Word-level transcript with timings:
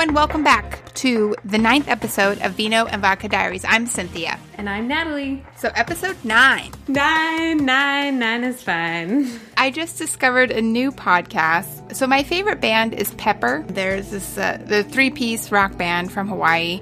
everyone. 0.00 0.14
Welcome 0.14 0.42
back 0.42 0.94
to 0.94 1.36
the 1.44 1.58
ninth 1.58 1.86
episode 1.86 2.40
of 2.40 2.52
Vino 2.52 2.86
and 2.86 3.02
Vodka 3.02 3.28
Diaries. 3.28 3.66
I'm 3.68 3.86
Cynthia. 3.86 4.38
And 4.56 4.66
I'm 4.66 4.88
Natalie. 4.88 5.44
So, 5.58 5.70
episode 5.74 6.16
nine. 6.24 6.72
Nine, 6.88 7.66
nine, 7.66 8.18
nine 8.18 8.44
is 8.44 8.62
fine. 8.62 9.28
I 9.58 9.70
just 9.70 9.98
discovered 9.98 10.52
a 10.52 10.62
new 10.62 10.90
podcast. 10.90 11.94
So, 11.94 12.06
my 12.06 12.22
favorite 12.22 12.62
band 12.62 12.94
is 12.94 13.12
Pepper. 13.14 13.62
There's 13.68 14.10
this 14.10 14.38
uh, 14.38 14.62
the 14.64 14.84
three 14.84 15.10
piece 15.10 15.52
rock 15.52 15.76
band 15.76 16.10
from 16.10 16.28
Hawaii. 16.28 16.80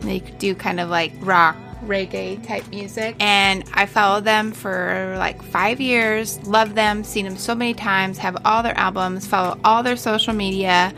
They 0.00 0.18
do 0.18 0.54
kind 0.54 0.78
of 0.78 0.90
like 0.90 1.12
rock 1.20 1.56
reggae 1.86 2.46
type 2.46 2.68
music. 2.68 3.16
And 3.18 3.64
I 3.72 3.86
followed 3.86 4.24
them 4.24 4.52
for 4.52 5.14
like 5.16 5.42
five 5.42 5.80
years, 5.80 6.46
love 6.46 6.74
them, 6.74 7.02
seen 7.02 7.24
them 7.24 7.38
so 7.38 7.54
many 7.54 7.72
times, 7.72 8.18
have 8.18 8.36
all 8.44 8.62
their 8.62 8.76
albums, 8.76 9.26
follow 9.26 9.58
all 9.64 9.82
their 9.82 9.96
social 9.96 10.34
media. 10.34 10.92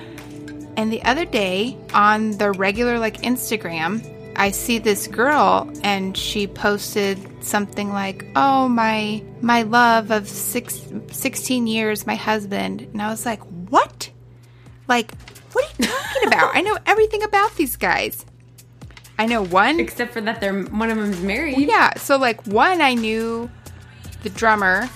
And 0.81 0.91
the 0.91 1.03
other 1.05 1.27
day 1.27 1.77
on 1.93 2.31
the 2.39 2.53
regular 2.53 2.99
like 2.99 3.19
Instagram, 3.19 4.01
I 4.35 4.51
see 4.51 4.79
this 4.79 5.09
girl 5.09 5.71
and 5.83 6.17
she 6.17 6.47
posted 6.47 7.19
something 7.45 7.93
like, 7.93 8.25
"Oh, 8.35 8.67
my 8.67 9.23
my 9.43 9.61
love 9.61 10.11
of 10.11 10.27
six, 10.27 10.81
16 11.13 11.67
years, 11.67 12.07
my 12.07 12.15
husband." 12.15 12.81
And 12.81 13.03
I 13.03 13.11
was 13.11 13.27
like, 13.27 13.43
"What? 13.69 14.09
Like, 14.89 15.13
what 15.53 15.67
are 15.67 15.83
you 15.83 15.87
talking 15.87 16.29
about? 16.29 16.57
I 16.57 16.63
know 16.63 16.79
everything 16.87 17.25
about 17.25 17.57
these 17.57 17.77
guys." 17.77 18.25
I 19.19 19.27
know 19.27 19.43
one 19.45 19.81
Except 19.81 20.15
for 20.15 20.23
that 20.23 20.41
they're 20.41 20.63
one 20.63 20.91
of 20.91 20.97
them's 20.97 21.21
married. 21.21 21.59
yeah, 21.59 21.93
so 21.99 22.17
like 22.17 22.47
one 22.47 22.81
I 22.81 22.95
knew 22.95 23.51
the 24.23 24.31
drummer. 24.31 24.89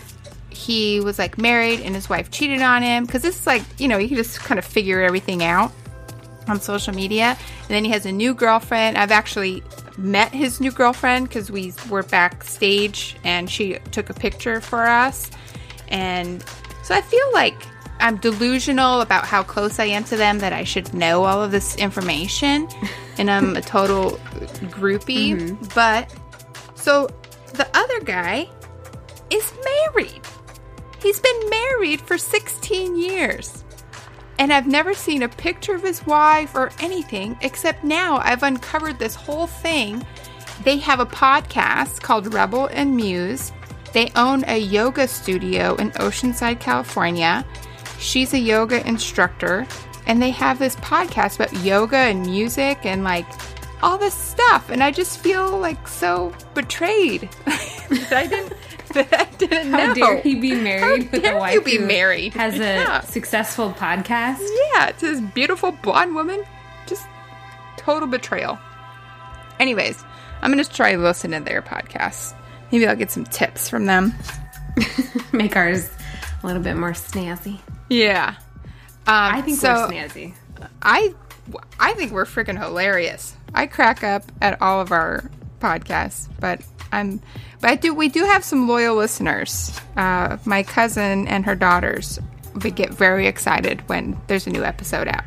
He 0.55 1.01
was 1.01 1.19
like 1.19 1.39
married 1.39 1.81
and 1.81 1.95
his 1.95 2.09
wife 2.09 2.31
cheated 2.31 2.63
on 2.63 2.83
him 2.83 3.05
because 3.05 3.23
this 3.23 3.38
is 3.38 3.47
like, 3.47 3.63
you 3.79 3.88
know, 3.88 3.99
you 3.99 4.09
can 4.09 4.16
just 4.16 4.41
kind 4.41 4.59
of 4.59 4.65
figure 4.65 5.02
everything 5.02 5.43
out 5.43 5.73
on 6.49 6.61
social 6.61 6.95
media. 6.95 7.37
And 7.61 7.69
then 7.69 7.85
he 7.85 7.91
has 7.91 8.07
a 8.07 8.13
new 8.13 8.35
girlfriend. 8.35 8.99
I've 8.99 9.11
actually 9.11 9.63
met 9.96 10.33
his 10.33 10.61
new 10.61 10.71
girlfriend 10.71 11.29
because 11.29 11.51
we 11.51 11.73
were 11.88 12.02
backstage 12.02 13.16
and 13.24 13.51
she 13.51 13.79
took 13.91 14.11
a 14.11 14.15
picture 14.15 14.61
for 14.61 14.87
us. 14.87 15.30
And 15.88 16.45
so 16.83 16.95
I 16.95 17.01
feel 17.01 17.33
like 17.33 17.57
I'm 18.01 18.16
delusional 18.16 19.01
about 19.01 19.24
how 19.24 19.43
close 19.43 19.79
I 19.79 19.87
am 19.87 20.05
to 20.05 20.16
them 20.16 20.39
that 20.41 20.52
I 20.52 20.65
should 20.65 20.93
know 20.93 21.24
all 21.24 21.43
of 21.43 21.51
this 21.51 21.77
information. 21.77 22.68
And 23.16 23.30
I'm 23.30 23.55
a 23.57 23.61
total 23.61 24.18
groupie. 24.74 25.37
Mm-hmm. 25.37 25.66
But 25.73 26.13
so 26.74 27.07
the 27.52 27.65
other 27.73 28.01
guy 28.01 28.49
is 29.30 29.52
married. 29.65 30.21
He's 31.05 31.21
been 31.21 31.51
married 31.51 32.01
for 32.01 32.16
16 32.16 32.97
years. 32.97 33.63
And 34.38 34.51
I've 34.51 34.66
never 34.66 34.95
seen 34.95 35.23
a 35.23 35.29
picture 35.29 35.74
of 35.74 35.83
his 35.83 36.07
wife 36.07 36.55
or 36.55 36.71
anything, 36.80 37.37
except 37.43 37.85
now 37.85 38.16
I've 38.24 38.43
uncovered 38.43 38.99
this 38.99 39.15
whole 39.15 39.46
thing. 39.46 40.02
They 40.65 40.79
have 40.79 41.01
a 41.01 41.07
podcast 41.07 42.01
called 42.01 42.33
Rebel 42.33 42.69
and 42.73 42.96
Muse. 42.96 43.52
They 43.93 44.13
own 44.16 44.45
a 44.49 44.59
yoga 44.59 45.07
studio 45.07 45.74
in 45.74 45.91
Oceanside, 45.91 46.59
California. 46.59 47.45
She's 47.99 48.33
a 48.33 48.39
yoga 48.39 48.85
instructor, 48.89 49.66
and 50.07 50.23
they 50.23 50.30
have 50.30 50.59
this 50.59 50.77
podcast 50.77 51.35
about 51.35 51.52
yoga 51.63 51.99
and 51.99 52.23
music 52.23 52.79
and 52.87 53.05
like 53.05 53.27
all 53.83 53.99
this 53.99 54.15
stuff. 54.15 54.71
And 54.71 54.83
I 54.83 54.91
just 54.91 55.19
feel 55.19 55.59
like 55.59 55.87
so 55.89 56.35
betrayed 56.55 57.23
that 57.45 58.13
I 58.13 58.27
didn't 58.27 58.53
that 58.95 59.13
I 59.13 59.25
didn't 59.37 59.73
How 59.73 59.87
know. 59.89 59.95
dare 59.95 60.21
he 60.21 60.35
be 60.37 60.55
married 60.55 61.05
How 61.05 61.11
with 61.11 61.25
a 61.25 61.37
wife 61.37 61.55
you 61.55 61.61
be 61.63 61.77
who 61.79 61.87
married? 61.87 62.35
has 62.35 62.55
a 62.55 62.59
Yeah. 62.59 63.01
successful 63.01 63.73
podcast? 63.73 64.39
Yeah, 64.75 64.89
it's 64.89 65.00
this 65.00 65.21
beautiful 65.21 65.72
blonde 65.72 66.15
woman. 66.15 66.45
Just 66.87 67.07
total 67.77 68.07
betrayal. 68.09 68.59
Anyways, 69.59 70.03
I'm 70.43 70.51
gonna 70.51 70.65
try 70.65 70.93
to 70.93 70.99
listen 70.99 71.31
to 71.33 71.41
their 71.41 71.63
podcast. 71.63 72.34
Maybe 72.73 72.87
I'll 72.87 72.97
get 72.97 73.11
some 73.11 73.25
tips 73.25 73.69
from 73.69 73.87
them. 73.87 74.15
Make 75.33 75.57
ours 75.57 75.89
a 76.43 76.47
little 76.47 76.63
bit 76.63 76.77
more 76.77 76.93
snazzy. 76.93 77.59
Yeah. 77.89 78.34
Um, 79.07 79.34
I 79.34 79.43
think 79.43 79.59
so. 79.59 79.73
we're 79.89 79.89
snazzy. 79.95 80.34
I 80.83 81.15
I 81.79 81.93
think 81.95 82.13
we're 82.13 82.25
freaking 82.25 82.59
hilarious. 82.63 83.34
I 83.54 83.66
crack 83.66 84.03
up 84.04 84.25
at 84.42 84.60
all 84.60 84.81
of 84.81 84.91
our 84.92 85.31
podcasts, 85.60 86.28
but 86.41 86.60
I'm 86.92 87.20
but 87.60 87.70
I 87.70 87.75
do 87.76 87.94
we 87.94 88.09
do 88.09 88.25
have 88.25 88.44
some 88.44 88.69
loyal 88.69 88.97
listeners. 88.97 89.78
Uh, 89.97 90.37
my 90.44 90.62
cousin 90.62 91.26
and 91.28 91.44
her 91.47 91.54
daughters 91.54 92.19
we 92.62 92.70
get 92.70 92.91
very 92.91 93.26
excited 93.26 93.88
when 93.88 94.20
there's 94.28 94.47
a 94.47 94.50
new 94.50 94.62
episode 94.65 95.09
out. 95.09 95.25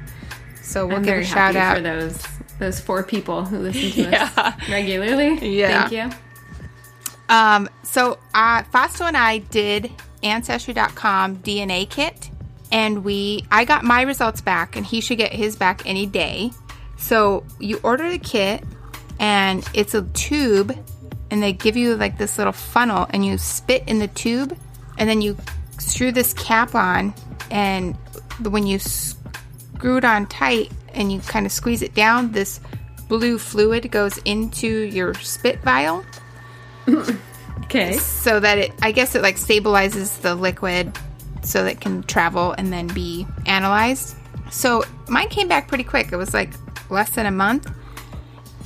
So 0.62 0.86
we'll 0.88 0.98
I'm 0.98 1.04
give 1.04 1.18
a 1.20 1.24
shout 1.26 1.56
out. 1.56 1.78
for 1.78 1.82
those 1.84 2.24
those 2.60 2.80
four 2.80 3.04
people 3.04 3.46
who 3.46 3.60
listen 3.60 3.92
to 3.92 4.02
Yeah. 4.12 4.30
us 4.36 4.70
regularly. 4.70 5.58
Yeah. 5.58 5.88
Thank 5.88 6.12
you. 6.14 6.18
Um, 7.30 7.70
so 7.84 8.18
uh, 8.34 8.64
Fasto 8.64 9.06
and 9.08 9.18
I 9.18 9.40
did 9.40 9.92
Ancestry.com 10.24 11.38
DNA 11.38 11.90
kit, 11.90 12.30
and 12.72 13.04
we 13.04 13.46
I 13.52 13.66
got 13.66 13.84
my 13.84 14.02
results 14.02 14.42
back, 14.42 14.76
and 14.76 14.86
he 14.86 15.02
should 15.02 15.18
get 15.18 15.34
his 15.34 15.56
back 15.56 15.82
any 15.86 16.06
day. 16.06 16.52
So 16.98 17.44
you 17.60 17.80
order 17.84 18.10
the 18.10 18.20
kit, 18.20 18.64
and 19.20 19.68
it's 19.74 19.94
a 19.94 20.02
tube, 20.02 20.78
and 21.32 21.42
they 21.42 21.54
give 21.54 21.78
you 21.78 21.96
like 21.96 22.18
this 22.18 22.38
little 22.38 22.54
funnel, 22.54 23.08
and 23.12 23.26
you 23.26 23.38
spit 23.38 23.84
in 23.88 24.00
the 24.00 24.08
tube, 24.08 24.58
and 24.98 25.10
then 25.10 25.22
you 25.22 25.38
screw 25.80 26.12
this 26.12 26.34
cap 26.34 26.76
on, 26.76 27.14
and 27.52 27.96
when 28.42 28.66
you 28.68 28.80
screw 28.80 29.98
it 29.98 30.06
on 30.06 30.26
tight 30.28 30.72
and 30.94 31.12
you 31.12 31.20
kind 31.20 31.46
of 31.46 31.52
squeeze 31.52 31.82
it 31.82 31.94
down, 31.94 32.32
this 32.32 32.60
blue 33.08 33.38
fluid 33.38 33.92
goes 33.92 34.18
into 34.20 34.68
your 34.68 35.14
spit 35.16 35.62
vial. 35.62 36.04
Okay. 37.64 37.98
so 37.98 38.40
that 38.40 38.58
it 38.60 38.72
i 38.82 38.94
guess 38.94 39.14
it 39.14 39.22
like 39.22 39.36
stabilizes 39.36 40.22
the 40.22 40.34
liquid 40.36 40.96
so 41.44 41.64
that 41.64 41.72
it 41.72 41.82
can 41.82 42.04
travel 42.04 42.54
and 42.58 42.72
then 42.72 42.88
be 42.88 43.26
analyzed. 43.46 44.16
So 44.52 44.84
mine 45.08 45.30
came 45.30 45.48
back 45.48 45.68
pretty 45.68 45.84
quick. 45.84 46.12
It 46.12 46.18
was 46.18 46.34
like 46.34 46.52
less 46.90 47.10
than 47.12 47.26
a 47.26 47.32
month 47.32 47.72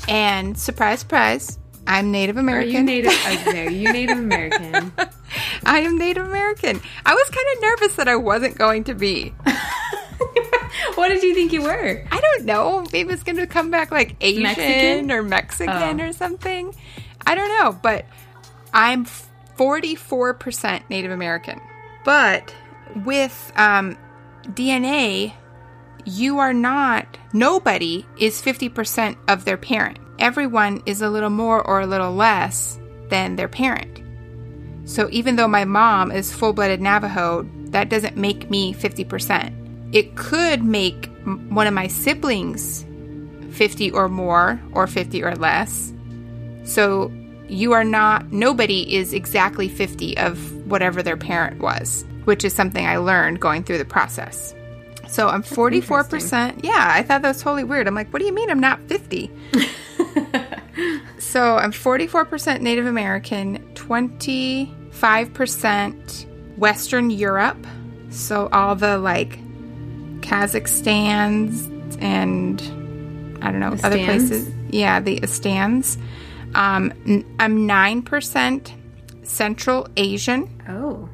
and 0.08 0.58
surprise 0.58 1.00
surprise 1.02 1.60
i'm 1.88 2.12
native 2.12 2.38
Are 2.38 2.40
american 2.42 2.72
you 2.72 2.84
native? 2.84 3.12
Oh, 3.14 3.42
there, 3.52 3.70
you 3.70 3.92
Native 3.92 4.18
American. 4.18 4.92
i 5.66 5.80
am 5.80 5.98
native 5.98 6.26
american 6.26 6.82
i 7.06 7.14
was 7.14 7.30
kind 7.30 7.48
of 7.56 7.62
nervous 7.62 7.96
that 7.96 8.08
i 8.08 8.16
wasn't 8.16 8.58
going 8.58 8.84
to 8.86 8.94
be 8.94 9.30
what 10.96 11.10
did 11.10 11.24
you 11.24 11.34
think 11.34 11.52
you 11.54 11.62
were? 11.64 12.04
i 12.12 12.20
don't 12.22 12.46
know 12.46 12.86
maybe 12.94 13.12
it's 13.14 13.24
going 13.24 13.38
to 13.38 13.48
come 13.48 13.70
back 13.72 13.92
like 13.92 14.16
asian 14.22 14.44
Mexican? 14.44 15.12
or 15.12 15.24
mexican 15.24 16.02
Oh. 16.02 16.06
or 16.06 16.14
something 16.14 16.74
i 17.26 17.36
don't 17.36 17.50
know 17.60 17.78
but 17.82 18.06
i'm 18.74 19.06
44% 19.58 20.82
native 20.90 21.12
american 21.12 21.62
but 22.04 22.54
with 23.06 23.52
um, 23.56 23.98
dna 24.48 25.34
you 26.06 26.40
are 26.40 26.54
not 26.54 27.18
nobody 27.34 28.06
is 28.18 28.42
50% 28.42 29.18
of 29.28 29.46
their 29.46 29.58
parent. 29.58 30.00
Everyone 30.20 30.82
is 30.86 31.02
a 31.02 31.10
little 31.10 31.30
more 31.30 31.66
or 31.66 31.82
a 31.82 31.88
little 31.88 32.14
less 32.14 32.80
than 33.10 33.36
their 33.36 33.48
parent. 33.48 34.02
So 34.90 35.08
even 35.12 35.36
though 35.36 35.48
my 35.48 35.66
mom 35.66 36.12
is 36.12 36.34
full-blooded 36.34 36.82
navajo 36.82 37.48
that 37.72 37.90
doesn't 37.90 38.18
make 38.18 38.50
me 38.50 38.74
50% 38.74 39.94
it 39.94 40.16
could 40.16 40.64
make 40.64 41.10
one 41.50 41.68
of 41.68 41.74
my 41.74 41.88
siblings 41.88 42.86
50 43.52 43.92
or 43.92 44.08
more 44.08 44.62
or 44.74 44.88
50 44.88 45.24
or 45.24 45.36
less. 45.36 45.94
So 46.64 47.12
you 47.52 47.74
are 47.74 47.84
not 47.84 48.32
nobody 48.32 48.96
is 48.96 49.12
exactly 49.12 49.68
50 49.68 50.18
of 50.18 50.66
whatever 50.68 51.04
their 51.04 51.18
parent 51.18 51.60
was 51.60 52.06
which 52.24 52.46
is 52.46 52.54
something 52.54 52.86
i 52.86 52.96
learned 52.96 53.42
going 53.42 53.62
through 53.62 53.78
the 53.78 53.84
process 53.84 54.56
so 55.12 55.28
i'm 55.28 55.44
44% 55.44 56.64
yeah 56.64 56.92
i 56.96 57.04
thought 57.04 57.22
that 57.22 57.28
was 57.28 57.42
totally 57.42 57.64
weird. 57.66 57.88
I'm 57.88 57.96
like 57.96 58.12
what 58.14 58.20
do 58.20 58.26
you 58.26 58.34
mean 58.34 58.50
i'm 58.50 58.60
not 58.60 58.80
50 58.88 59.30
so 61.20 61.58
i'm 61.58 61.72
44% 61.72 62.62
native 62.62 62.86
american 62.86 63.60
25% 63.76 66.58
western 66.58 67.10
europe. 67.10 67.58
So 68.10 68.50
all 68.52 68.76
the 68.76 68.98
like 68.98 69.40
kazakhstans 70.22 71.68
and 72.02 72.62
i 73.44 73.52
don't 73.52 73.60
know 73.60 73.76
The 73.76 73.88
other 73.88 74.04
places. 74.06 74.50
Yeah 74.70 75.00
the 75.00 75.20
stands 75.28 75.98
um, 76.56 76.92
i'm 77.40 77.68
9% 77.68 78.74
central 79.24 79.88
asian. 79.98 80.50
Oh. 80.68 81.08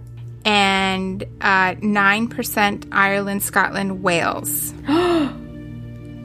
And 0.98 1.24
uh, 1.42 1.76
9% 1.76 2.88
Ireland, 2.92 3.44
Scotland, 3.44 4.04
Wales. 4.04 4.74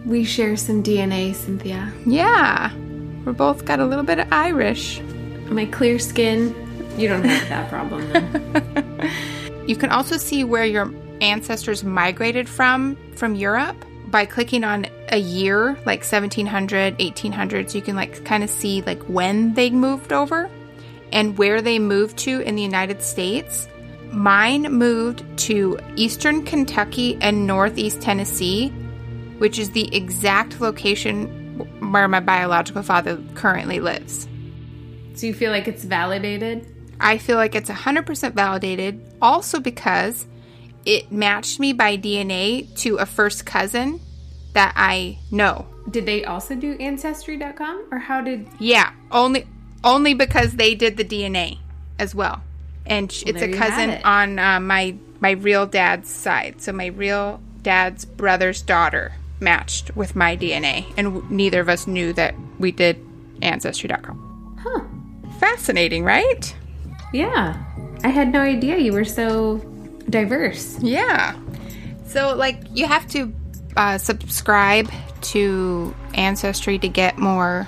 We 0.04 0.24
share 0.24 0.56
some 0.56 0.82
DNA, 0.82 1.32
Cynthia. 1.32 1.92
Yeah, 2.04 2.74
we're 3.24 3.32
both 3.32 3.64
got 3.64 3.78
a 3.78 3.86
little 3.86 4.02
bit 4.02 4.19
of 4.19 4.32
Irish. 4.32 5.00
My 5.46 5.64
clear 5.64 6.00
skin. 6.00 6.52
You 6.98 7.06
don't 7.06 7.24
have 7.24 7.48
that 7.48 7.70
problem. 7.70 8.02
You 9.66 9.76
can 9.76 9.90
also 9.90 10.16
see 10.16 10.42
where 10.42 10.64
your 10.64 10.92
ancestors 11.20 11.84
migrated 11.84 12.48
from 12.48 12.96
from 13.14 13.36
Europe 13.36 13.76
by 14.08 14.26
clicking 14.26 14.64
on 14.64 14.86
a 15.08 15.18
year, 15.18 15.78
like 15.86 16.00
1700, 16.00 16.98
1800s. 16.98 17.75
You 17.75 17.80
can 17.80 17.94
like 17.94 18.25
kind 18.25 18.42
of 18.42 18.50
see 18.50 18.82
like 18.82 19.00
when 19.04 19.54
they 19.54 19.70
moved 19.70 20.12
over 20.12 20.50
and 21.12 21.38
where 21.38 21.62
they 21.62 21.78
moved 21.78 22.18
to 22.18 22.40
in 22.40 22.56
the 22.56 22.62
United 22.62 23.02
States. 23.02 23.68
Mine 24.12 24.62
moved 24.73 25.25
to 25.38 25.79
eastern 25.97 26.44
Kentucky 26.44 27.17
and 27.20 27.47
northeast 27.47 28.03
Tennessee, 28.03 28.69
which 29.38 29.59
is 29.59 29.70
the 29.70 29.94
exact 29.94 30.61
location 30.61 31.91
where 31.91 32.06
my 32.09 32.20
biological 32.20 32.82
father 32.82 33.19
currently 33.35 33.81
lives. 33.81 34.29
So 35.14 35.26
you 35.26 35.35
feel 35.35 35.50
like 35.50 35.67
it's 35.67 35.85
validated? 35.85 36.67
I 37.00 37.19
feel 37.19 37.37
like 37.37 37.55
it's 37.55 37.70
100% 37.70 38.32
validated, 38.35 39.00
also 39.20 39.61
because 39.61 40.26
it 40.85 41.11
matched 41.11 41.59
me 41.59 41.73
by 41.73 41.97
DNA 41.97 42.75
to 42.81 42.97
a 42.97 43.06
first 43.06 43.47
cousin 43.47 44.00
that 44.53 44.73
I 44.76 45.19
know. 45.31 45.67
Did 45.91 46.06
they 46.06 46.25
also 46.25 46.55
do 46.55 46.76
ancestry.com 46.79 47.88
or 47.91 47.99
how 47.99 48.20
did 48.20 48.47
Yeah, 48.59 48.93
only 49.11 49.47
only 49.85 50.14
because 50.14 50.53
they 50.53 50.75
did 50.75 50.97
the 50.97 51.05
DNA 51.05 51.59
as 51.99 52.14
well, 52.14 52.43
and 52.87 53.11
sh 53.11 53.25
it's 53.26 53.43
a 53.43 53.52
cousin 53.52 54.00
on 54.05 54.38
uh, 54.38 54.61
my 54.61 54.94
my 55.20 55.32
real 55.32 55.67
dad's 55.67 56.08
side. 56.08 56.61
So 56.61 56.73
my 56.73 56.87
real 56.87 57.40
dad's 57.62 58.05
brother's 58.05 58.62
daughter 58.62 59.12
matched 59.40 59.94
with 59.96 60.17
my 60.17 60.37
DNA, 60.37 60.87
and 60.96 61.14
w- 61.14 61.26
neither 61.31 61.61
of 61.61 61.69
us 61.69 61.87
knew 61.87 62.12
that 62.14 62.34
we 62.58 62.73
did 62.73 62.99
ancestry.com. 63.43 64.58
Huh. 64.62 64.81
Fascinating, 65.38 66.05
right? 66.05 66.55
Yeah. 67.12 67.62
I 68.05 68.08
had 68.08 68.32
no 68.32 68.40
idea 68.40 68.79
you 68.79 68.93
were 68.93 69.05
so 69.05 69.58
diverse. 70.08 70.78
Yeah. 70.81 71.37
So, 72.06 72.35
like, 72.37 72.61
you 72.73 72.87
have 72.87 73.06
to 73.08 73.32
uh, 73.76 73.99
subscribe 73.99 74.90
to 75.23 75.94
Ancestry 76.14 76.78
to 76.78 76.88
get 76.88 77.19
more, 77.19 77.67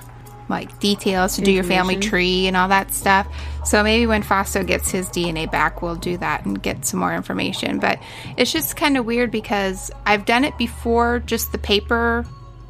like, 0.49 0.79
details 0.81 1.37
to 1.37 1.43
do 1.43 1.51
your 1.53 1.65
family 1.65 1.97
tree 1.97 2.47
and 2.47 2.57
all 2.57 2.69
that 2.69 2.93
stuff. 2.93 3.27
So, 3.65 3.83
maybe 3.83 4.07
when 4.07 4.23
Fasto 4.23 4.67
gets 4.67 4.91
his 4.91 5.09
DNA 5.09 5.51
back, 5.51 5.83
we'll 5.83 5.97
do 5.97 6.17
that 6.19 6.45
and 6.45 6.63
get 6.63 6.85
some 6.85 7.01
more 7.01 7.15
information. 7.15 7.79
But 7.79 7.99
it's 8.37 8.53
just 8.53 8.77
kind 8.77 8.97
of 8.97 9.07
weird 9.07 9.31
because 9.31 9.91
I've 10.07 10.25
done 10.25 10.45
it 10.45 10.57
before, 10.59 11.21
just 11.21 11.53
the 11.53 11.59
paper 11.59 12.27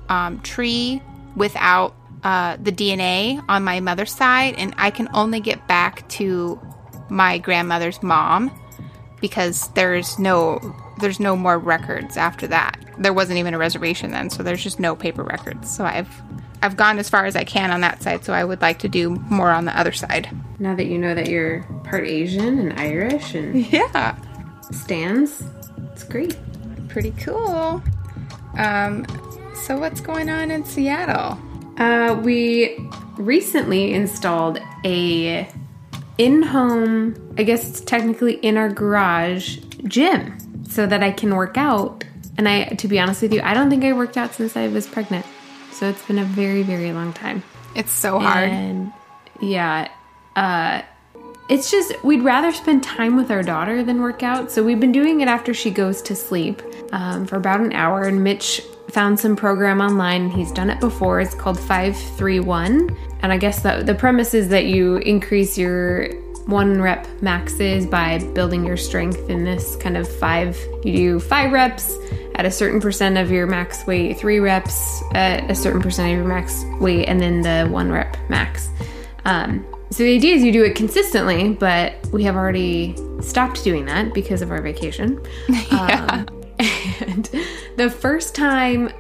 um, 0.09 0.41
tree 0.41 1.03
without 1.37 1.95
uh, 2.23 2.57
the 2.63 2.73
DNA 2.73 3.45
on 3.49 3.65
my 3.65 3.81
mother's 3.81 4.13
side, 4.13 4.55
and 4.57 4.75
I 4.79 4.91
can 4.91 5.09
only 5.13 5.41
get 5.41 5.67
back 5.67 6.09
to 6.11 6.61
my 7.11 7.39
grandmother's 7.39 8.03
mom 8.03 8.51
because 9.21 9.69
there's 9.75 10.19
no 10.19 10.59
there's 11.01 11.19
no 11.19 11.37
more 11.37 11.59
records 11.59 12.17
after 12.17 12.47
that. 12.47 12.79
There 12.99 13.13
wasn't 13.13 13.39
even 13.39 13.53
a 13.53 13.59
reservation 13.59 14.11
then, 14.11 14.31
so 14.31 14.43
there's 14.43 14.63
just 14.63 14.79
no 14.79 14.95
paper 14.95 15.23
records. 15.23 15.75
So 15.75 15.85
I've 15.85 16.23
I've 16.65 16.77
gone 16.77 16.99
as 16.99 17.11
far 17.11 17.27
as 17.27 17.37
I 17.37 17.45
can 17.45 17.71
on 17.71 17.83
that 17.83 18.03
side, 18.03 18.25
so 18.25 18.33
I 18.33 18.43
would 18.43 18.63
like 18.63 18.79
to 18.81 18.89
do 18.89 19.11
more 19.29 19.51
on 19.51 19.67
the 19.67 19.79
other 19.79 19.93
side. 19.93 20.29
Now 20.59 20.75
that 20.75 20.87
you 20.87 20.97
know 20.99 21.15
that 21.15 21.29
you're 21.29 21.63
part 21.85 22.07
Asian 22.07 22.59
and 22.59 22.73
Irish 22.81 23.35
and 23.35 23.55
Yeah. 23.73 24.17
stands, 24.71 25.43
it's 25.93 26.05
great. 26.05 26.37
Pretty 26.89 27.11
cool. 27.13 27.83
Um 28.57 29.05
so 29.55 29.79
what's 29.79 30.01
going 30.01 30.29
on 30.31 30.51
in 30.51 30.65
Seattle? 30.65 31.39
Uh, 31.79 32.21
we 32.23 32.77
recently 33.17 33.93
installed 33.95 34.59
a 34.85 35.49
in-home, 36.19 37.35
I 37.39 37.43
guess 37.43 37.69
it's 37.69 37.81
technically 37.81 38.35
in 38.37 38.57
our 38.57 38.69
garage 38.69 39.59
gym, 39.85 40.65
so 40.69 40.87
that 40.87 41.03
I 41.03 41.11
can 41.13 41.35
work 41.35 41.57
out. 41.57 42.05
And 42.37 42.49
I, 42.49 42.65
to 42.65 42.89
be 42.89 42.99
honest 43.01 43.23
with 43.23 43.33
you, 43.33 43.41
I 43.43 43.55
don't 43.55 43.71
think 43.71 43.85
I 43.85 43.93
worked 43.93 44.17
out 44.17 44.35
since 44.35 44.57
I 44.57 44.69
was 44.69 44.87
pregnant. 44.87 45.25
So 45.75 45.89
it's 45.89 46.07
been 46.07 46.21
a 46.21 46.25
very, 46.25 46.63
very 46.63 46.93
long 46.93 47.13
time. 47.13 47.43
It's 47.75 47.91
so 47.91 48.21
hard. 48.21 48.49
And 48.49 48.93
yeah, 49.41 49.91
uh, 50.37 50.83
it's 51.49 51.69
just 51.69 51.93
we'd 52.05 52.23
rather 52.23 52.53
spend 52.53 52.85
time 52.85 53.17
with 53.17 53.29
our 53.33 53.43
daughter 53.43 53.83
than 53.83 54.01
work 54.01 54.23
out. 54.23 54.53
So 54.53 54.63
we've 54.63 54.79
been 54.79 54.93
doing 54.93 55.21
it 55.21 55.27
after 55.27 55.53
she 55.53 55.73
goes 55.73 56.01
to 56.03 56.15
sleep 56.15 56.63
um, 56.93 57.27
for 57.27 57.37
about 57.37 57.61
an 57.61 57.73
hour. 57.73 58.03
And 58.03 58.23
Mitch 58.23 58.63
found 58.91 59.19
some 59.19 59.35
program 59.35 59.81
online. 59.81 60.23
and 60.23 60.33
He's 60.33 60.53
done 60.53 60.71
it 60.71 60.79
before. 60.79 61.21
It's 61.21 61.35
called 61.35 61.59
Five 61.59 61.97
Three 61.97 62.39
One, 62.39 62.97
and 63.23 63.33
I 63.33 63.37
guess 63.37 63.61
the 63.61 63.83
the 63.85 63.97
premise 63.97 64.33
is 64.33 64.49
that 64.51 64.67
you 64.67 64.99
increase 64.99 65.59
your 65.59 66.09
one 66.47 66.81
rep 66.81 67.09
maxes 67.21 67.85
by 67.85 68.19
building 68.35 68.65
your 68.65 68.77
strength 68.77 69.29
in 69.29 69.45
this 69.45 69.75
kind 69.77 69.97
of 69.97 70.09
five. 70.09 70.57
You 70.85 70.93
do 70.93 71.21
five 71.21 71.51
reps 71.51 71.97
at 72.35 72.45
a 72.45 72.51
certain 72.51 72.81
percent 72.81 73.17
of 73.17 73.31
your 73.31 73.47
max 73.47 73.87
weight, 73.87 74.19
three 74.19 74.41
reps 74.41 75.03
at 75.15 75.49
a 75.51 75.55
certain 75.55 75.81
percent 75.81 76.11
of 76.11 76.17
your 76.17 76.27
max 76.27 76.65
weight, 76.81 77.07
and 77.07 77.21
then 77.21 77.43
the 77.43 77.71
one 77.71 77.91
rep 77.93 78.17
max. 78.29 78.69
Um, 79.25 79.65
so 79.91 80.03
the 80.03 80.15
idea 80.17 80.35
is 80.35 80.43
you 80.43 80.53
do 80.53 80.65
it 80.65 80.75
consistently, 80.75 81.53
but 81.53 81.95
we 82.13 82.25
have 82.25 82.35
already 82.35 82.97
stopped 83.21 83.63
doing 83.63 83.85
that 83.87 84.13
because 84.13 84.43
of 84.43 84.51
our 84.51 84.61
vacation. 84.63 85.21
Um, 85.71 86.27
and 87.01 87.29
the 87.77 87.91
first 87.91 88.35
time 88.35 88.91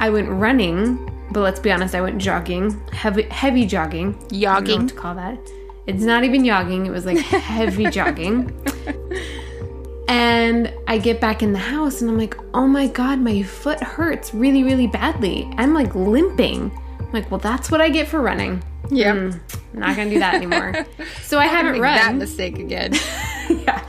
I 0.00 0.08
went 0.10 0.28
running, 0.28 0.96
but 1.32 1.40
let's 1.40 1.60
be 1.60 1.70
honest, 1.70 1.94
I 1.94 2.00
went 2.00 2.20
jogging, 2.20 2.78
heavy, 2.88 3.22
heavy 3.24 3.66
jogging. 3.66 4.14
I 4.14 4.18
don't 4.18 4.32
know 4.32 4.38
Jogging? 4.38 4.80
what 4.80 4.88
to 4.88 4.94
call 4.94 5.14
that. 5.16 5.38
It's 5.86 6.02
not 6.02 6.24
even 6.24 6.44
jogging. 6.44 6.86
It 6.86 6.90
was 6.90 7.04
like 7.04 7.18
heavy 7.18 7.84
jogging. 7.90 8.48
And 10.08 10.72
I 10.86 10.98
get 10.98 11.20
back 11.20 11.42
in 11.42 11.52
the 11.52 11.58
house 11.58 12.02
and 12.02 12.10
I'm 12.10 12.18
like, 12.18 12.36
oh 12.52 12.66
my 12.66 12.86
God, 12.88 13.18
my 13.20 13.42
foot 13.42 13.82
hurts 13.82 14.34
really, 14.34 14.62
really 14.62 14.86
badly. 14.86 15.50
I'm 15.56 15.72
like 15.72 15.94
limping. 15.94 16.70
I'm 17.00 17.12
like, 17.12 17.30
well, 17.30 17.40
that's 17.40 17.70
what 17.70 17.80
I 17.80 17.88
get 17.88 18.08
for 18.08 18.20
running. 18.20 18.62
Yeah. 18.90 19.14
Mm, 19.14 19.40
I'm 19.72 19.80
not 19.80 19.96
gonna 19.96 20.10
do 20.10 20.18
that 20.18 20.34
anymore. 20.34 20.86
So 21.22 21.38
I 21.38 21.46
haven't 21.46 21.80
run. 21.80 21.96
that 21.96 22.14
mistake 22.16 22.58
again. 22.58 22.92
yeah. 23.48 23.82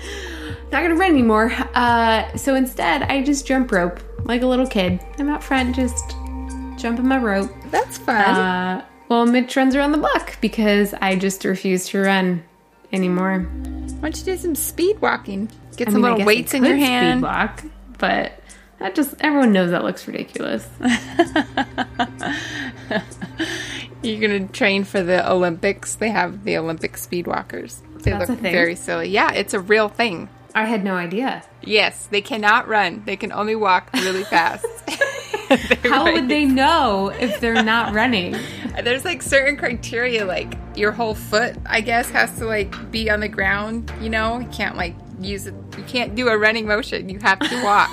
Not 0.72 0.82
gonna 0.82 0.96
run 0.96 1.10
anymore. 1.12 1.52
Uh, 1.74 2.36
so 2.38 2.56
instead, 2.56 3.04
I 3.04 3.22
just 3.22 3.46
jump 3.46 3.72
rope 3.72 4.00
like 4.26 4.42
a 4.42 4.48
little 4.48 4.66
kid. 4.68 5.00
I'm 5.20 5.30
out 5.30 5.44
front, 5.44 5.76
just 5.76 6.12
jumping 6.78 7.08
my 7.08 7.18
rope. 7.18 7.52
That's 7.72 7.98
fun. 7.98 8.16
Uh, 8.16 8.86
well, 9.10 9.26
Mitch 9.26 9.56
runs 9.56 9.76
around 9.76 9.92
the 9.92 9.98
block 9.98 10.40
because 10.42 10.94
I 10.96 11.16
just 11.16 11.44
refuse 11.46 11.88
to 11.90 12.00
run 12.00 12.44
anymore. 12.92 13.42
Why 13.42 14.10
don't 14.10 14.18
you 14.18 14.24
do 14.24 14.38
some 14.38 14.56
speed 14.56 15.00
walking? 15.02 15.50
Get 15.78 15.88
I 15.90 15.92
some 15.92 16.02
mean, 16.02 16.12
little 16.14 16.26
weights 16.28 16.54
in 16.54 16.64
your 16.64 16.76
speed 16.78 16.86
hand. 16.86 17.22
walk, 17.22 17.64
but 17.98 18.40
that 18.80 18.96
just 18.96 19.16
everyone 19.20 19.52
knows 19.54 19.72
that 19.72 19.84
looks 19.84 20.08
ridiculous. 20.08 20.68
You're 24.02 24.22
gonna 24.22 24.48
train 24.48 24.84
for 24.84 25.02
the 25.02 25.30
Olympics. 25.30 25.96
They 25.96 26.10
have 26.10 26.44
the 26.44 26.58
Olympic 26.58 26.98
speed 26.98 27.26
walkers. 27.28 27.82
They 28.04 28.12
That's 28.12 28.30
look 28.30 28.38
a 28.40 28.42
thing? 28.42 28.52
very 28.52 28.76
silly. 28.76 29.10
Yeah, 29.10 29.32
it's 29.34 29.54
a 29.54 29.60
real 29.60 29.90
thing. 29.90 30.30
I 30.54 30.66
had 30.66 30.84
no 30.84 30.96
idea. 30.96 31.44
Yes, 31.64 32.08
they 32.08 32.22
cannot 32.22 32.68
run. 32.68 33.02
They 33.06 33.16
can 33.16 33.32
only 33.32 33.56
walk 33.56 33.90
really 33.94 34.24
fast. 34.26 34.66
How 35.84 36.12
would 36.12 36.28
they 36.28 36.46
know 36.46 37.10
if 37.20 37.40
they're 37.40 37.64
not 37.64 37.94
running? 37.94 38.36
There's 38.84 39.06
like 39.06 39.22
certain 39.22 39.58
criteria, 39.58 40.26
like 40.26 40.54
your 40.76 40.92
whole 40.92 41.16
foot, 41.16 41.56
I 41.66 41.82
guess, 41.82 42.10
has 42.12 42.38
to 42.38 42.46
like 42.46 42.92
be 42.92 43.10
on 43.10 43.20
the 43.22 43.28
ground. 43.28 43.92
You 44.02 44.10
know, 44.10 44.40
you 44.40 44.48
can't 44.48 44.76
like 44.78 44.96
use 45.20 45.48
it. 45.48 45.54
You 45.78 45.84
can't 45.86 46.16
do 46.16 46.28
a 46.30 46.38
running 46.38 46.68
motion. 46.68 47.10
You 47.10 47.20
have 47.20 47.40
to 47.40 47.64
walk. 47.64 47.90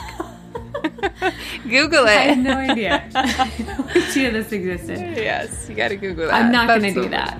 Google 1.68 2.04
it. 2.06 2.16
I 2.16 2.34
had 2.34 2.38
no 2.38 2.56
idea. 2.56 3.08
No 3.66 3.84
idea 3.88 4.30
this 4.32 4.52
existed. 4.52 4.98
yes, 5.16 5.68
you 5.68 5.74
got 5.74 5.88
to 5.88 5.96
Google 5.96 6.26
that. 6.26 6.34
I'm 6.34 6.52
not 6.52 6.66
going 6.66 6.94
to 6.94 7.02
do 7.02 7.08
that, 7.10 7.38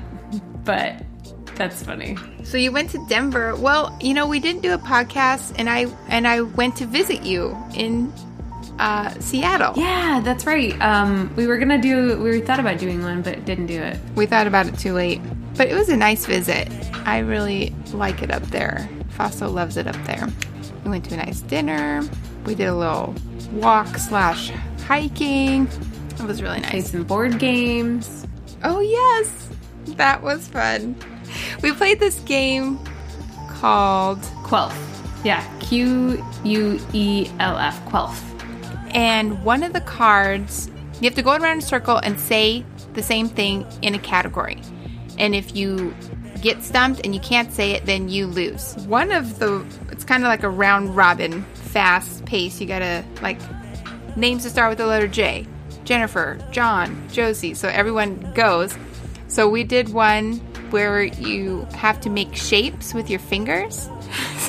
but 0.65 1.03
that's 1.57 1.83
funny. 1.83 2.17
So 2.45 2.57
you 2.57 2.73
went 2.73 2.91
to 2.91 3.07
Denver. 3.09 3.55
Well, 3.57 3.97
you 4.01 4.15
know, 4.15 4.27
we 4.27 4.41
didn't 4.41 4.63
do 4.63 4.73
a 4.73 4.79
podcast, 4.79 5.55
and 5.59 5.69
I 5.69 5.87
and 6.09 6.27
I 6.27 6.43
went 6.43 6.77
to 6.77 6.87
visit 6.87 7.23
you 7.23 7.57
in 7.75 8.13
uh, 8.79 9.11
Seattle. 9.21 9.75
Yeah, 9.77 10.21
that's 10.25 10.47
right. 10.47 10.81
Um, 10.81 11.35
we 11.37 11.47
were 11.47 11.59
gonna 11.59 11.81
do. 11.81 12.21
We 12.23 12.41
thought 12.41 12.61
about 12.61 12.79
doing 12.79 13.03
one, 13.03 13.23
but 13.23 13.45
didn't 13.45 13.67
do 13.67 13.81
it. 13.81 13.99
We 14.15 14.27
thought 14.27 14.47
about 14.47 14.67
it 14.67 14.79
too 14.79 14.93
late, 14.93 15.21
but 15.57 15.69
it 15.69 15.75
was 15.75 15.89
a 15.89 15.97
nice 15.97 16.27
visit. 16.27 16.69
I 17.07 17.19
really 17.19 17.75
like 17.93 18.23
it 18.23 18.31
up 18.31 18.43
there. 18.45 18.89
Faso 19.23 19.53
loves 19.53 19.77
it 19.77 19.87
up 19.87 19.97
there. 20.05 20.29
We 20.85 20.91
went 20.91 21.05
to 21.07 21.15
a 21.15 21.19
nice 21.19 21.43
dinner. 21.43 22.03
We 22.45 22.57
did 22.57 22.67
a 22.67 22.75
little 22.75 23.15
walk 23.53 23.87
slash 23.97 24.51
hiking. 24.87 25.69
It 26.19 26.23
was 26.23 26.43
really 26.43 26.61
Played 26.61 26.73
nice. 26.73 26.91
some 26.91 27.05
board 27.05 27.39
games. 27.39 28.27
Oh 28.65 28.81
yes, 28.81 29.49
that 29.97 30.23
was 30.23 30.49
fun. 30.49 30.97
We 31.63 31.73
played 31.73 32.01
this 32.01 32.19
game 32.21 32.81
called 33.49 34.21
Quelf. 34.45 34.75
Yeah, 35.25 35.45
Q 35.61 36.25
U 36.45 36.81
E 36.93 37.31
L 37.39 37.57
F. 37.59 37.81
Quelf. 37.89 38.19
and 38.93 39.43
one 39.45 39.63
of 39.63 39.73
the 39.73 39.81
cards 39.83 40.69
you 41.01 41.09
have 41.09 41.15
to 41.15 41.23
go 41.23 41.31
around 41.33 41.53
in 41.53 41.59
a 41.59 41.63
circle 41.63 41.97
and 41.99 42.19
say 42.19 42.65
the 42.95 43.03
same 43.03 43.29
thing 43.29 43.65
in 43.83 43.95
a 43.95 43.99
category 44.01 44.61
and 45.19 45.35
if 45.35 45.55
you 45.57 45.95
get 46.43 46.63
stumped 46.63 47.01
and 47.05 47.15
you 47.15 47.21
can't 47.21 47.53
say 47.53 47.71
it 47.73 47.87
then 47.87 48.09
you 48.09 48.27
lose 48.27 48.75
one 48.87 49.11
of 49.11 49.39
the 49.39 49.65
it's 49.91 50.05
kind 50.05 50.23
of 50.23 50.29
like 50.29 50.43
a 50.43 50.51
round 50.51 50.95
robin 50.95 51.43
fast 51.55 52.25
pace 52.25 52.61
you 52.61 52.67
gotta 52.67 53.05
like 53.23 53.39
names 54.17 54.43
to 54.43 54.51
start 54.51 54.69
with 54.69 54.79
the 54.79 54.87
letter 54.87 55.09
j 55.09 55.47
Jennifer, 55.85 56.39
John, 56.51 57.09
Josie. 57.11 57.55
So 57.55 57.69
everyone 57.69 58.33
goes. 58.35 58.77
So 59.29 59.49
we 59.49 59.65
did 59.65 59.89
one 59.89 60.35
where 60.71 61.03
you 61.03 61.67
have 61.75 62.01
to 62.03 62.11
make 62.11 62.35
shapes 62.35 62.95
with 62.95 63.11
your 63.11 63.21
fingers. 63.21 63.89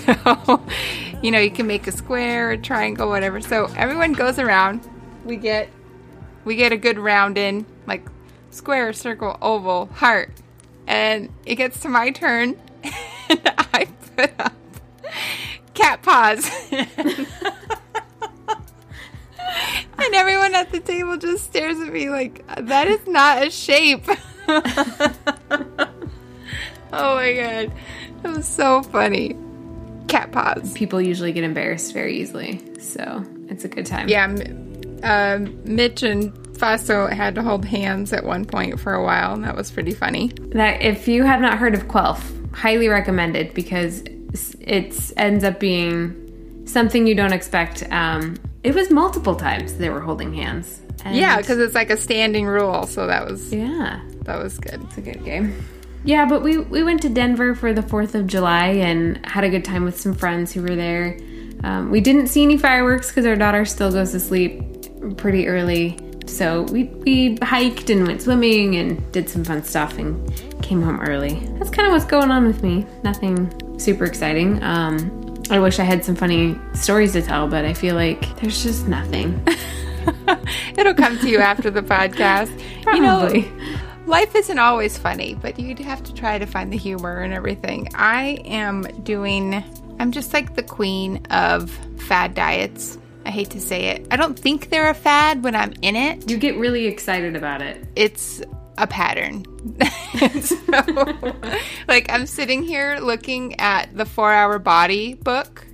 So, 0.04 0.62
you 1.22 1.32
know, 1.32 1.40
you 1.40 1.50
can 1.50 1.66
make 1.66 1.88
a 1.88 1.92
square, 1.94 2.52
a 2.52 2.58
triangle, 2.58 3.08
whatever. 3.08 3.40
So 3.40 3.68
everyone 3.78 4.12
goes 4.12 4.38
around. 4.38 4.86
We 5.24 5.38
get 5.38 5.70
we 6.44 6.58
get 6.58 6.74
a 6.74 6.78
good 6.78 7.00
round 7.00 7.38
in, 7.38 7.66
like 7.88 8.06
square, 8.52 8.92
circle, 8.92 9.38
oval, 9.42 9.86
heart. 9.86 10.32
And 10.88 11.30
it 11.46 11.56
gets 11.56 11.80
to 11.82 11.90
my 11.90 12.12
turn 12.12 12.60
and 13.30 13.42
I 13.74 13.88
put 14.16 14.32
up 14.40 14.54
cat 15.74 16.02
paws. 16.02 16.50
and 16.72 16.88
everyone 20.14 20.56
at 20.56 20.72
the 20.72 20.80
table 20.80 21.18
just 21.18 21.46
stares 21.46 21.80
at 21.80 21.92
me 21.92 22.10
like 22.10 22.46
that 22.58 22.88
is 22.88 23.06
not 23.08 23.46
a 23.46 23.50
shape. 23.50 24.06
oh 24.48 24.56
my 26.92 27.34
god. 27.34 27.72
That 28.22 28.36
was 28.38 28.48
so 28.48 28.84
funny. 28.84 29.36
Cat 30.08 30.32
paws. 30.32 30.74
People 30.74 31.02
usually 31.02 31.32
get 31.32 31.44
embarrassed 31.44 31.94
very 31.94 32.18
easily, 32.18 32.62
so 32.80 33.26
it's 33.50 33.64
a 33.64 33.68
good 33.68 33.86
time. 33.86 34.08
Yeah, 34.10 34.26
um, 35.04 35.60
Mitch 35.66 36.04
and 36.04 36.32
Faso 36.54 37.12
had 37.12 37.36
to 37.36 37.42
hold 37.42 37.66
hands 37.66 38.14
at 38.14 38.24
one 38.24 38.46
point 38.46 38.80
for 38.80 38.94
a 38.94 39.04
while, 39.04 39.34
and 39.34 39.44
that 39.44 39.56
was 39.56 39.72
pretty 39.72 39.94
funny. 39.94 40.32
That 40.52 40.82
if 40.82 41.08
you 41.08 41.24
have 41.24 41.42
not 41.42 41.58
heard 41.58 41.74
of 41.74 41.88
Quelf, 41.88 42.22
highly 42.56 42.88
recommended 42.88 43.54
because 43.54 44.04
it 44.62 45.12
ends 45.18 45.44
up 45.44 45.60
being 45.60 46.64
something 46.66 47.06
you 47.08 47.16
don't 47.16 47.34
expect. 47.34 47.84
Um, 47.92 48.38
it 48.64 48.74
was 48.74 48.90
multiple 48.90 49.36
times 49.36 49.76
they 49.76 49.90
were 49.90 50.00
holding 50.00 50.34
hands. 50.34 50.82
yeah, 51.10 51.38
because 51.38 51.60
it's 51.60 51.76
like 51.76 51.90
a 51.90 51.98
standing 51.98 52.46
rule, 52.46 52.86
so 52.88 53.08
that 53.08 53.28
was 53.28 53.54
yeah, 53.54 54.02
that 54.22 54.42
was 54.42 54.58
good. 54.58 54.82
It's 54.84 54.98
a 54.98 55.02
good 55.02 55.24
game. 55.26 55.54
Yeah, 56.06 56.26
but 56.26 56.44
we 56.44 56.58
we 56.58 56.84
went 56.84 57.02
to 57.02 57.10
Denver 57.10 57.56
for 57.56 57.74
the 57.74 57.82
Fourth 57.82 58.16
of 58.16 58.28
July 58.28 58.68
and 58.68 59.26
had 59.26 59.44
a 59.44 59.50
good 59.50 59.66
time 59.66 59.84
with 59.84 60.00
some 60.00 60.14
friends 60.14 60.54
who 60.54 60.62
were 60.62 60.76
there. 60.76 61.18
Um, 61.64 61.92
we 61.92 62.02
didn't 62.02 62.28
see 62.28 62.44
any 62.44 62.58
fireworks 62.58 63.08
because 63.10 63.26
our 63.26 63.36
daughter 63.38 63.66
still 63.66 63.92
goes 63.92 64.12
to 64.12 64.20
sleep 64.20 64.62
pretty 65.18 65.48
early. 65.48 65.98
So 66.34 66.64
we, 66.64 66.86
we 66.86 67.38
hiked 67.44 67.92
and 67.92 68.08
went 68.08 68.24
swimming 68.24 68.76
and 68.76 69.12
did 69.12 69.30
some 69.30 69.44
fun 69.44 69.64
stuff 69.64 70.00
and 70.00 70.34
came 70.64 70.82
home 70.82 71.00
early. 71.00 71.36
That's 71.60 71.70
kind 71.70 71.88
of 71.88 71.94
what's 71.94 72.06
going 72.06 72.32
on 72.32 72.48
with 72.48 72.64
me. 72.64 72.88
Nothing 73.04 73.80
super 73.80 74.04
exciting. 74.04 74.62
Um, 74.64 75.44
I 75.52 75.60
wish 75.60 75.78
I 75.78 75.84
had 75.84 76.04
some 76.04 76.16
funny 76.16 76.58
stories 76.74 77.14
to 77.14 77.22
tell, 77.22 77.48
but 77.48 77.66
I 77.66 77.74
feel 77.76 77.94
like 77.94 78.36
there's 78.40 78.64
just 78.64 78.88
nothing. 78.88 79.46
It'll 80.78 80.96
come 80.96 81.20
to 81.20 81.30
you 81.30 81.38
after 81.38 81.70
the 81.70 81.84
podcast. 81.84 82.52
Probably. 82.82 83.42
You 83.42 83.52
know, 83.52 83.76
life 84.08 84.36
isn't 84.36 84.58
always 84.58 84.98
funny, 84.98 85.36
but 85.36 85.60
you'd 85.60 85.78
have 85.80 86.02
to 86.04 86.14
try 86.16 86.40
to 86.40 86.48
find 86.48 86.74
the 86.74 86.78
humor 86.78 87.20
and 87.20 87.32
everything. 87.32 87.90
I 87.94 88.40
am 88.46 88.82
doing, 89.04 89.64
I'm 90.00 90.12
just 90.12 90.34
like 90.34 90.56
the 90.56 90.64
queen 90.64 91.26
of 91.30 91.70
fad 91.98 92.34
diets. 92.34 92.98
I 93.26 93.30
hate 93.30 93.52
to 93.52 93.62
say 93.62 93.86
it. 93.88 94.08
I 94.12 94.16
don't 94.16 94.38
think 94.38 94.70
they're 94.70 94.90
a 94.90 94.94
fad 94.94 95.44
when 95.44 95.56
I'm 95.56 95.74
in 95.82 95.96
it. 95.96 96.30
You 96.30 96.38
get 96.38 96.58
really 96.58 96.86
excited 96.86 97.36
about 97.36 97.62
it. 97.62 97.86
It's 97.96 98.42
a 98.78 98.88
pattern. 98.88 99.46
so, 100.42 101.36
like, 101.88 102.12
I'm 102.12 102.26
sitting 102.26 102.64
here 102.64 103.00
looking 103.00 103.60
at 103.60 103.96
the 103.96 104.06
Four 104.06 104.32
Hour 104.32 104.60
Body 104.60 105.14
book 105.14 105.66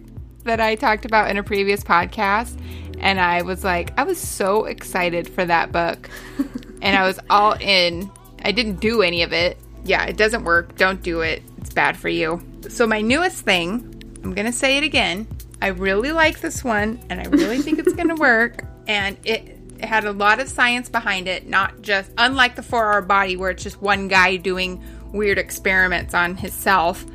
that 0.43 0.59
I 0.59 0.75
talked 0.75 1.05
about 1.05 1.29
in 1.29 1.37
a 1.37 1.43
previous 1.43 1.83
podcast. 1.83 2.59
And 2.99 3.19
I 3.19 3.43
was 3.43 3.63
like, 3.63 3.97
I 3.97 4.03
was 4.03 4.17
so 4.17 4.65
excited 4.65 5.29
for 5.29 5.45
that 5.45 5.71
book. 5.71 6.09
and 6.81 6.97
I 6.97 7.07
was 7.07 7.19
all 7.29 7.53
in. 7.59 8.11
I 8.43 8.51
didn't 8.51 8.79
do 8.79 9.01
any 9.01 9.23
of 9.23 9.33
it. 9.33 9.57
Yeah, 9.85 10.05
it 10.05 10.17
doesn't 10.17 10.43
work. 10.43 10.75
Don't 10.75 11.01
do 11.01 11.21
it. 11.21 11.41
It's 11.57 11.73
bad 11.73 11.97
for 11.97 12.09
you. 12.09 12.43
So, 12.67 12.85
my 12.85 13.01
newest 13.01 13.43
thing, 13.43 14.19
I'm 14.23 14.33
going 14.33 14.45
to 14.45 14.53
say 14.53 14.77
it 14.77 14.83
again. 14.83 15.27
I 15.61 15.67
really 15.67 16.11
like 16.11 16.39
this 16.39 16.63
one 16.63 16.99
and 17.09 17.19
I 17.19 17.25
really 17.25 17.59
think 17.59 17.79
it's 17.79 17.93
going 17.93 18.07
to 18.15 18.15
work. 18.15 18.63
And 18.87 19.17
it, 19.23 19.57
it 19.77 19.85
had 19.85 20.05
a 20.05 20.11
lot 20.11 20.39
of 20.39 20.49
science 20.49 20.89
behind 20.89 21.27
it, 21.27 21.47
not 21.47 21.81
just, 21.81 22.11
unlike 22.17 22.55
the 22.55 22.63
four 22.63 22.91
hour 22.91 23.01
body 23.01 23.37
where 23.37 23.51
it's 23.51 23.63
just 23.63 23.81
one 23.81 24.07
guy 24.07 24.37
doing 24.37 24.83
weird 25.11 25.37
experiments 25.37 26.13
on 26.13 26.35
himself 26.35 27.05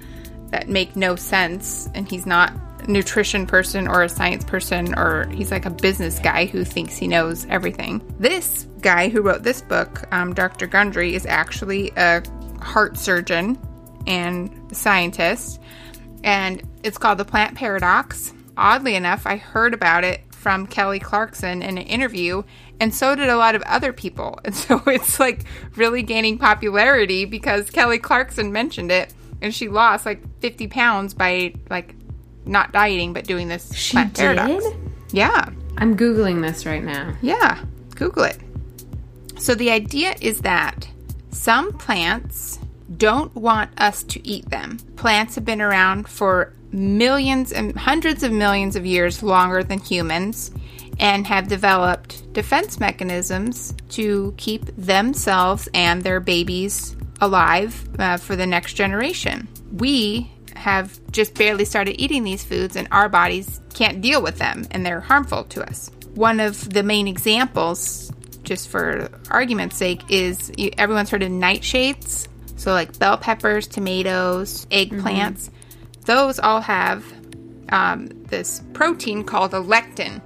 that 0.50 0.68
make 0.68 0.96
no 0.96 1.16
sense 1.16 1.88
and 1.94 2.08
he's 2.08 2.26
not 2.26 2.52
a 2.80 2.90
nutrition 2.90 3.46
person 3.46 3.88
or 3.88 4.02
a 4.02 4.08
science 4.08 4.44
person 4.44 4.94
or 4.98 5.26
he's 5.28 5.50
like 5.50 5.64
a 5.64 5.70
business 5.70 6.18
guy 6.18 6.46
who 6.46 6.64
thinks 6.64 6.96
he 6.96 7.08
knows 7.08 7.46
everything. 7.46 8.02
This 8.18 8.66
guy 8.80 9.08
who 9.08 9.22
wrote 9.22 9.42
this 9.42 9.62
book, 9.62 10.04
um, 10.12 10.34
Dr. 10.34 10.66
Gundry, 10.66 11.14
is 11.14 11.26
actually 11.26 11.92
a 11.96 12.22
heart 12.60 12.96
surgeon 12.98 13.58
and 14.06 14.50
scientist 14.72 15.60
and 16.25 16.66
it's 16.83 16.99
called 16.99 17.19
The 17.19 17.25
Plant 17.25 17.54
Paradox. 17.54 18.33
Oddly 18.57 18.97
enough, 18.97 19.26
I 19.26 19.37
heard 19.37 19.75
about 19.75 20.02
it 20.02 20.23
from 20.31 20.66
Kelly 20.66 20.99
Clarkson 20.99 21.62
in 21.62 21.78
an 21.78 21.85
interview, 21.85 22.43
and 22.81 22.93
so 22.93 23.14
did 23.14 23.28
a 23.28 23.37
lot 23.37 23.54
of 23.54 23.62
other 23.62 23.93
people. 23.93 24.40
And 24.45 24.54
so 24.54 24.83
it's 24.87 25.21
like 25.21 25.45
really 25.76 26.02
gaining 26.02 26.38
popularity 26.38 27.25
because 27.25 27.71
Kelly 27.71 27.99
Clarkson 27.99 28.52
mentioned 28.52 28.90
it, 28.90 29.14
and 29.40 29.54
she 29.54 29.69
lost 29.69 30.07
like 30.07 30.23
50 30.40 30.66
pounds 30.69 31.14
by 31.14 31.54
like 31.71 31.95
not 32.47 32.73
dieting 32.73 33.12
but 33.12 33.25
doing 33.25 33.49
this 33.49 33.75
she 33.75 33.93
plant 33.93 34.14
did? 34.14 34.38
Yeah. 35.12 35.49
I'm 35.78 35.97
Googling 35.97 36.43
this 36.43 36.66
right 36.66 36.83
now. 36.83 37.14
Yeah. 37.23 37.64
Google 37.95 38.25
it. 38.25 38.38
So 39.38 39.54
the 39.54 39.71
idea 39.71 40.14
is 40.21 40.40
that 40.43 40.88
some 41.31 41.73
plants 41.73 42.53
don't 42.98 43.34
want 43.34 43.70
us 43.80 44.02
to 44.04 44.26
eat 44.26 44.48
them. 44.50 44.78
Plants 44.96 45.34
have 45.34 45.44
been 45.44 45.62
around 45.62 46.08
for 46.08 46.52
millions 46.72 47.52
and 47.52 47.76
hundreds 47.76 48.22
of 48.22 48.32
millions 48.32 48.76
of 48.76 48.84
years 48.84 49.22
longer 49.22 49.62
than 49.62 49.78
humans 49.78 50.50
and 50.98 51.26
have 51.26 51.48
developed 51.48 52.32
defense 52.32 52.80
mechanisms 52.80 53.74
to 53.88 54.34
keep 54.36 54.64
themselves 54.76 55.68
and 55.74 56.02
their 56.02 56.20
babies 56.20 56.96
alive 57.20 57.88
uh, 57.98 58.16
for 58.16 58.36
the 58.36 58.46
next 58.46 58.74
generation. 58.74 59.48
We 59.72 60.30
have 60.56 61.00
just 61.10 61.34
barely 61.34 61.64
started 61.64 62.00
eating 62.00 62.24
these 62.24 62.44
foods 62.44 62.76
and 62.76 62.88
our 62.90 63.08
bodies 63.08 63.60
can't 63.72 64.00
deal 64.00 64.22
with 64.22 64.38
them 64.38 64.66
and 64.70 64.84
they're 64.84 65.00
harmful 65.00 65.44
to 65.44 65.62
us. 65.62 65.90
One 66.14 66.40
of 66.40 66.70
the 66.70 66.82
main 66.82 67.08
examples, 67.08 68.12
just 68.44 68.68
for 68.68 69.08
argument's 69.30 69.76
sake, 69.76 70.02
is 70.08 70.52
everyone's 70.78 71.10
heard 71.10 71.22
of 71.22 71.30
nightshades. 71.30 72.28
So, 72.56 72.73
like 72.73 72.99
bell 72.99 73.18
peppers, 73.18 73.66
tomatoes, 73.66 74.66
eggplants, 74.66 75.49
mm-hmm. 75.49 76.02
those 76.02 76.38
all 76.38 76.61
have 76.61 77.04
um, 77.70 78.08
this 78.25 78.62
protein 78.73 79.25
called 79.25 79.54
a 79.54 79.61
lectin. 79.61 80.23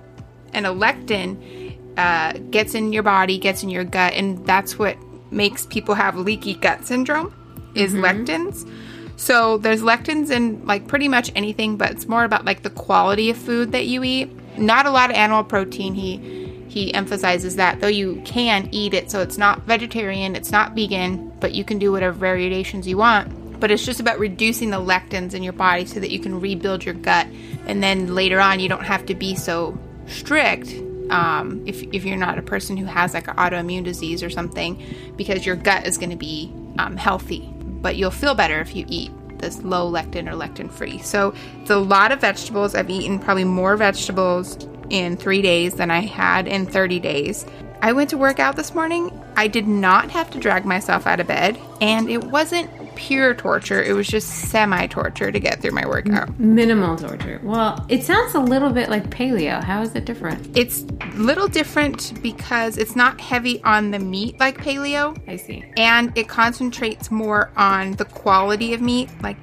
And 0.52 0.66
a 0.66 0.70
lectin 0.70 1.76
uh, 1.96 2.32
gets 2.50 2.74
in 2.74 2.92
your 2.92 3.02
body, 3.02 3.38
gets 3.38 3.62
in 3.62 3.68
your 3.68 3.84
gut, 3.84 4.14
and 4.14 4.46
that's 4.46 4.78
what 4.78 4.96
makes 5.30 5.66
people 5.66 5.94
have 5.94 6.16
leaky 6.16 6.54
gut 6.54 6.84
syndrome 6.84 7.34
is 7.74 7.92
mm-hmm. 7.92 8.04
lectins. 8.04 8.70
So 9.16 9.58
there's 9.58 9.82
lectins 9.82 10.30
in 10.30 10.64
like 10.64 10.86
pretty 10.86 11.08
much 11.08 11.32
anything, 11.34 11.76
but 11.76 11.90
it's 11.90 12.06
more 12.06 12.24
about 12.24 12.44
like 12.44 12.62
the 12.62 12.70
quality 12.70 13.30
of 13.30 13.36
food 13.36 13.72
that 13.72 13.86
you 13.86 14.04
eat. 14.04 14.30
Not 14.56 14.86
a 14.86 14.90
lot 14.90 15.10
of 15.10 15.16
animal 15.16 15.44
protein. 15.44 15.94
He 15.94 16.46
he 16.68 16.94
emphasizes 16.94 17.56
that 17.56 17.80
though 17.80 17.88
you 17.88 18.22
can 18.24 18.68
eat 18.70 18.94
it, 18.94 19.10
so 19.10 19.20
it's 19.20 19.38
not 19.38 19.62
vegetarian, 19.62 20.36
it's 20.36 20.52
not 20.52 20.74
vegan, 20.74 21.27
but 21.40 21.54
you 21.54 21.64
can 21.64 21.78
do 21.78 21.92
whatever 21.92 22.16
variations 22.16 22.86
you 22.86 22.96
want. 22.96 23.60
But 23.60 23.70
it's 23.70 23.84
just 23.84 23.98
about 23.98 24.18
reducing 24.18 24.70
the 24.70 24.78
lectins 24.78 25.34
in 25.34 25.42
your 25.42 25.52
body 25.52 25.84
so 25.84 25.98
that 26.00 26.10
you 26.10 26.20
can 26.20 26.40
rebuild 26.40 26.84
your 26.84 26.94
gut, 26.94 27.26
and 27.66 27.82
then 27.82 28.14
later 28.14 28.40
on 28.40 28.60
you 28.60 28.68
don't 28.68 28.84
have 28.84 29.06
to 29.06 29.14
be 29.14 29.34
so 29.34 29.78
strict 30.06 30.72
um, 31.10 31.62
if, 31.66 31.82
if 31.82 32.04
you're 32.04 32.16
not 32.16 32.38
a 32.38 32.42
person 32.42 32.76
who 32.76 32.84
has 32.84 33.14
like 33.14 33.28
an 33.28 33.36
autoimmune 33.36 33.84
disease 33.84 34.22
or 34.22 34.30
something, 34.30 34.82
because 35.16 35.44
your 35.44 35.56
gut 35.56 35.86
is 35.86 35.98
going 35.98 36.10
to 36.10 36.16
be 36.16 36.52
um, 36.78 36.96
healthy. 36.96 37.48
But 37.64 37.96
you'll 37.96 38.10
feel 38.10 38.34
better 38.34 38.60
if 38.60 38.74
you 38.74 38.84
eat 38.88 39.10
this 39.38 39.62
low 39.62 39.90
lectin 39.90 40.28
or 40.28 40.32
lectin 40.32 40.70
free. 40.70 40.98
So 40.98 41.34
it's 41.60 41.70
a 41.70 41.78
lot 41.78 42.12
of 42.12 42.20
vegetables. 42.20 42.74
I've 42.74 42.90
eaten 42.90 43.18
probably 43.18 43.44
more 43.44 43.76
vegetables 43.76 44.58
in 44.90 45.16
three 45.16 45.42
days 45.42 45.74
than 45.74 45.90
I 45.90 46.00
had 46.00 46.48
in 46.48 46.66
30 46.66 46.98
days. 47.00 47.46
I 47.80 47.92
went 47.92 48.10
to 48.10 48.18
work 48.18 48.40
out 48.40 48.56
this 48.56 48.74
morning. 48.74 49.10
I 49.38 49.46
did 49.46 49.68
not 49.68 50.10
have 50.10 50.30
to 50.30 50.40
drag 50.40 50.64
myself 50.64 51.06
out 51.06 51.20
of 51.20 51.28
bed, 51.28 51.56
and 51.80 52.10
it 52.10 52.24
wasn't 52.24 52.68
pure 52.96 53.34
torture. 53.34 53.80
It 53.80 53.92
was 53.92 54.08
just 54.08 54.28
semi 54.28 54.88
torture 54.88 55.30
to 55.30 55.38
get 55.38 55.62
through 55.62 55.70
my 55.70 55.86
workout. 55.86 56.36
Minimal 56.40 56.96
torture. 56.96 57.40
Well, 57.44 57.86
it 57.88 58.02
sounds 58.02 58.34
a 58.34 58.40
little 58.40 58.70
bit 58.70 58.88
like 58.88 59.10
paleo. 59.10 59.62
How 59.62 59.80
is 59.82 59.94
it 59.94 60.06
different? 60.06 60.58
It's 60.58 60.82
a 60.82 61.10
little 61.14 61.46
different 61.46 62.20
because 62.20 62.78
it's 62.78 62.96
not 62.96 63.20
heavy 63.20 63.62
on 63.62 63.92
the 63.92 64.00
meat 64.00 64.40
like 64.40 64.58
paleo. 64.58 65.16
I 65.28 65.36
see. 65.36 65.64
And 65.76 66.18
it 66.18 66.28
concentrates 66.28 67.12
more 67.12 67.52
on 67.56 67.92
the 67.92 68.06
quality 68.06 68.74
of 68.74 68.80
meat. 68.80 69.08
Like 69.22 69.36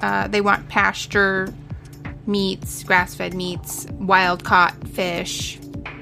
uh, 0.00 0.26
they 0.26 0.40
want 0.40 0.68
pasture 0.68 1.54
meats, 2.26 2.82
grass 2.82 3.14
fed 3.14 3.32
meats, 3.32 3.86
wild 3.92 4.42
caught 4.42 4.74
fish, 4.88 5.60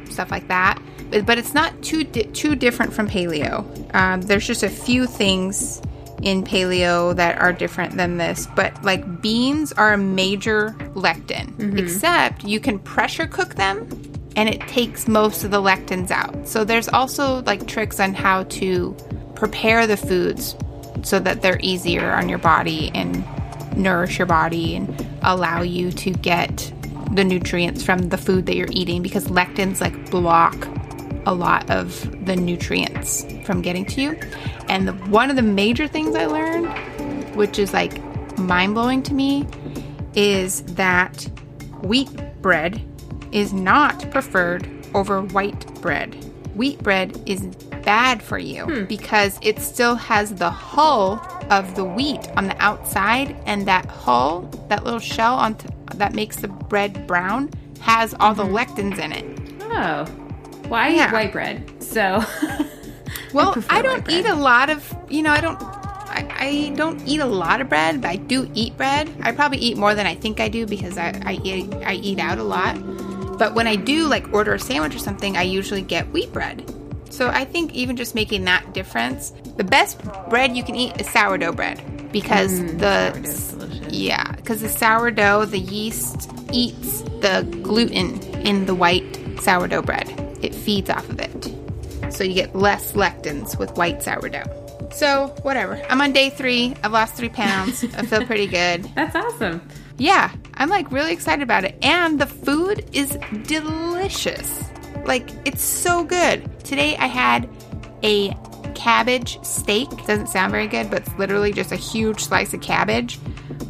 stuff 0.09 0.31
like 0.31 0.49
that. 0.49 0.81
But 1.11 1.39
it's 1.39 1.55
not 1.55 1.83
too 1.83 2.05
di- 2.05 2.25
too 2.25 2.55
different 2.55 2.93
from 2.93 3.09
paleo. 3.09 3.95
Um, 3.95 4.23
there's 4.23 4.47
just 4.47 4.63
a 4.63 4.69
few 4.69 5.07
things 5.07 5.81
in 6.23 6.43
paleo 6.43 7.15
that 7.17 7.39
are 7.39 7.53
different 7.53 7.97
than 7.97 8.17
this, 8.17 8.49
but 8.57 8.83
like 8.83 9.21
beans 9.21 9.73
are 9.73 9.93
a 9.93 9.99
major 9.99 10.71
lectin, 10.95 11.79
except 11.79 12.45
you 12.45 12.61
can 12.61 12.79
pressure 12.79 13.27
cook 13.27 13.55
them 13.55 13.89
and 14.37 14.49
it 14.49 14.61
takes 14.63 15.07
most 15.07 15.45
of 15.45 15.51
the 15.51 15.61
lectins 15.61 16.11
out. 16.11 16.49
So 16.49 16.65
there's 16.65 16.89
also 16.89 17.43
like 17.43 17.67
tricks 17.67 18.01
on 18.01 18.15
how 18.15 18.45
to 18.45 18.97
prepare 19.35 19.87
the 19.87 19.97
foods 19.97 20.57
so 21.03 21.19
that 21.21 21.43
they're 21.43 21.61
easier 21.61 22.13
on 22.13 22.29
your 22.29 22.39
body 22.39 22.91
and 22.95 23.25
nourish 23.77 24.19
your 24.19 24.27
body 24.27 24.77
and 24.77 25.07
allow 25.23 25.63
you 25.63 25.91
to 25.93 26.11
get 26.11 26.73
the 27.13 27.25
nutrients 27.25 27.83
from 27.83 28.09
the 28.09 28.19
food 28.19 28.47
that 28.47 28.57
you're 28.57 28.69
eating 28.71 29.03
because 29.03 29.27
lectins 29.27 29.81
like 29.81 30.11
block 30.11 30.55
a 31.27 31.35
lot 31.35 31.69
of 31.71 32.27
the 32.27 32.37
nutrients 32.37 33.27
from 33.45 33.63
getting 33.63 33.85
to 33.87 34.01
you. 34.01 34.21
And 34.69 34.89
the, 34.89 34.93
one 34.93 35.31
of 35.31 35.37
the 35.37 35.43
major 35.43 35.89
things 35.89 36.15
I 36.15 36.27
learned, 36.27 37.35
which 37.35 37.59
is 37.59 37.73
like 37.73 38.03
mind 38.39 38.75
blowing 38.75 39.03
to 39.05 39.15
me, 39.15 39.47
is 40.15 40.63
that 40.75 41.23
wheat 41.83 42.11
bread 42.41 42.83
is 43.33 43.53
not 43.53 44.11
preferred 44.11 44.69
over 44.95 45.23
white 45.23 45.81
bread. 45.81 46.15
Wheat 46.55 46.79
bread 46.83 47.21
is 47.27 47.43
bad 47.83 48.23
for 48.23 48.39
you 48.39 48.65
hmm. 48.65 48.85
because 48.85 49.39
it 49.43 49.59
still 49.61 49.95
has 49.97 50.35
the 50.35 50.51
hull 50.51 51.21
of 51.51 51.75
the 51.75 51.85
wheat 51.85 52.31
on 52.37 52.47
the 52.47 52.57
outside, 52.63 53.37
and 53.45 53.67
that 53.67 53.87
hull, 53.87 54.43
that 54.69 54.85
little 54.85 55.01
shell 55.01 55.35
on 55.35 55.57
t- 55.57 55.69
that 55.95 56.15
makes 56.15 56.37
the 56.37 56.49
bread 56.49 57.07
brown, 57.07 57.51
has 57.81 58.15
all 58.19 58.35
the 58.35 58.45
mm-hmm. 58.45 58.57
lectins 58.57 58.99
in 58.99 59.13
it. 59.13 59.63
Oh. 59.63 60.24
Well, 60.69 60.81
I 60.81 60.89
Yeah. 60.89 61.09
eat 61.09 61.13
white 61.13 61.33
bread, 61.33 61.83
so. 61.83 62.25
Well, 63.33 63.53
prefer 63.53 63.75
I, 63.75 63.83
don't 63.83 64.09
eat 64.09 64.27
a 64.27 64.35
lot 64.35 64.71
of, 64.71 64.97
you 65.11 65.23
know, 65.23 65.33
I 65.33 65.41
don't, 65.41 65.61
I, 65.61 66.29
I 66.39 66.73
don't 66.77 67.05
eat 67.05 67.19
a 67.19 67.27
lot 67.27 67.61
of 67.61 67.69
bread, 67.69 68.01
but 68.01 68.09
I 68.09 68.17
do 68.17 68.49
eat 68.55 68.77
bread. 68.77 69.11
I 69.23 69.33
probably 69.33 69.59
eat 69.59 69.77
more 69.77 69.97
than 69.97 70.07
I 70.07 70.15
think 70.15 70.39
I 70.39 70.49
do 70.49 70.67
because 70.67 70.97
I, 70.97 71.21
I 71.25 71.41
eat, 71.43 71.75
I 71.85 71.95
eat 71.95 72.21
out 72.21 72.39
a 72.39 72.45
lot. 72.45 72.77
But 73.37 73.55
when 73.55 73.67
I 73.67 73.75
do 73.75 74.07
like 74.07 74.33
order 74.33 74.55
a 74.55 74.61
sandwich 74.61 74.95
or 74.95 75.01
something, 75.01 75.37
I 75.37 75.43
usually 75.43 75.83
get 75.83 76.09
wheat 76.13 76.33
bread. 76.33 76.73
So 77.11 77.29
I 77.29 77.45
think 77.45 77.75
even 77.75 77.97
just 77.97 78.15
making 78.15 78.45
that 78.45 78.73
difference, 78.73 79.33
the 79.57 79.65
best 79.65 80.01
bread 80.31 80.57
you 80.57 80.63
can 80.63 80.77
eat 80.77 81.01
is 81.01 81.11
sourdough 81.11 81.53
bread 81.53 82.13
because 82.13 82.61
the 82.61 83.89
yeah, 83.91 84.31
because 84.33 84.63
the 84.63 84.69
sourdough, 84.69 85.47
the 85.47 85.59
yeast 85.59 86.31
eats 86.53 87.03
the 87.21 87.47
gluten 87.63 88.21
in 88.47 88.67
the 88.67 88.75
white 88.75 89.19
sourdough 89.41 89.83
bread. 89.83 90.24
It 90.45 90.55
feeds 90.55 90.91
off 90.91 91.09
of 91.09 91.19
it. 91.21 92.13
So 92.13 92.23
you 92.23 92.35
get 92.35 92.55
less 92.55 92.93
lectins 92.93 93.59
with 93.59 93.77
white 93.77 94.03
sourdough. 94.03 94.45
So, 94.93 95.35
whatever. 95.43 95.83
I'm 95.89 96.01
on 96.01 96.13
day 96.13 96.31
three. 96.31 96.77
I've 96.85 96.93
lost 96.93 97.15
three 97.15 97.31
pounds. 97.31 97.83
I 97.83 98.03
feel 98.03 98.25
pretty 98.27 98.47
good. 98.47 98.85
That's 98.95 99.17
awesome. 99.17 99.67
Yeah, 99.97 100.31
I'm 100.55 100.69
like 100.69 100.93
really 100.93 101.13
excited 101.13 101.43
about 101.43 101.65
it. 101.65 101.77
And 101.83 102.21
the 102.21 102.27
food 102.27 102.89
is 102.93 103.19
delicious. 103.45 104.63
Like, 105.05 105.31
it's 105.45 105.63
so 105.63 106.05
good. 106.05 106.61
Today 106.65 106.97
I 106.97 107.07
had 107.07 107.49
a 108.03 108.37
cabbage 108.75 109.43
steak. 109.45 109.89
Doesn't 110.07 110.29
sound 110.29 110.53
very 110.53 110.67
good, 110.67 110.91
but 110.91 111.03
it's 111.03 111.19
literally 111.19 111.53
just 111.53 111.73
a 111.73 111.77
huge 111.77 112.21
slice 112.25 112.55
of 112.55 112.61
cabbage 112.61 113.19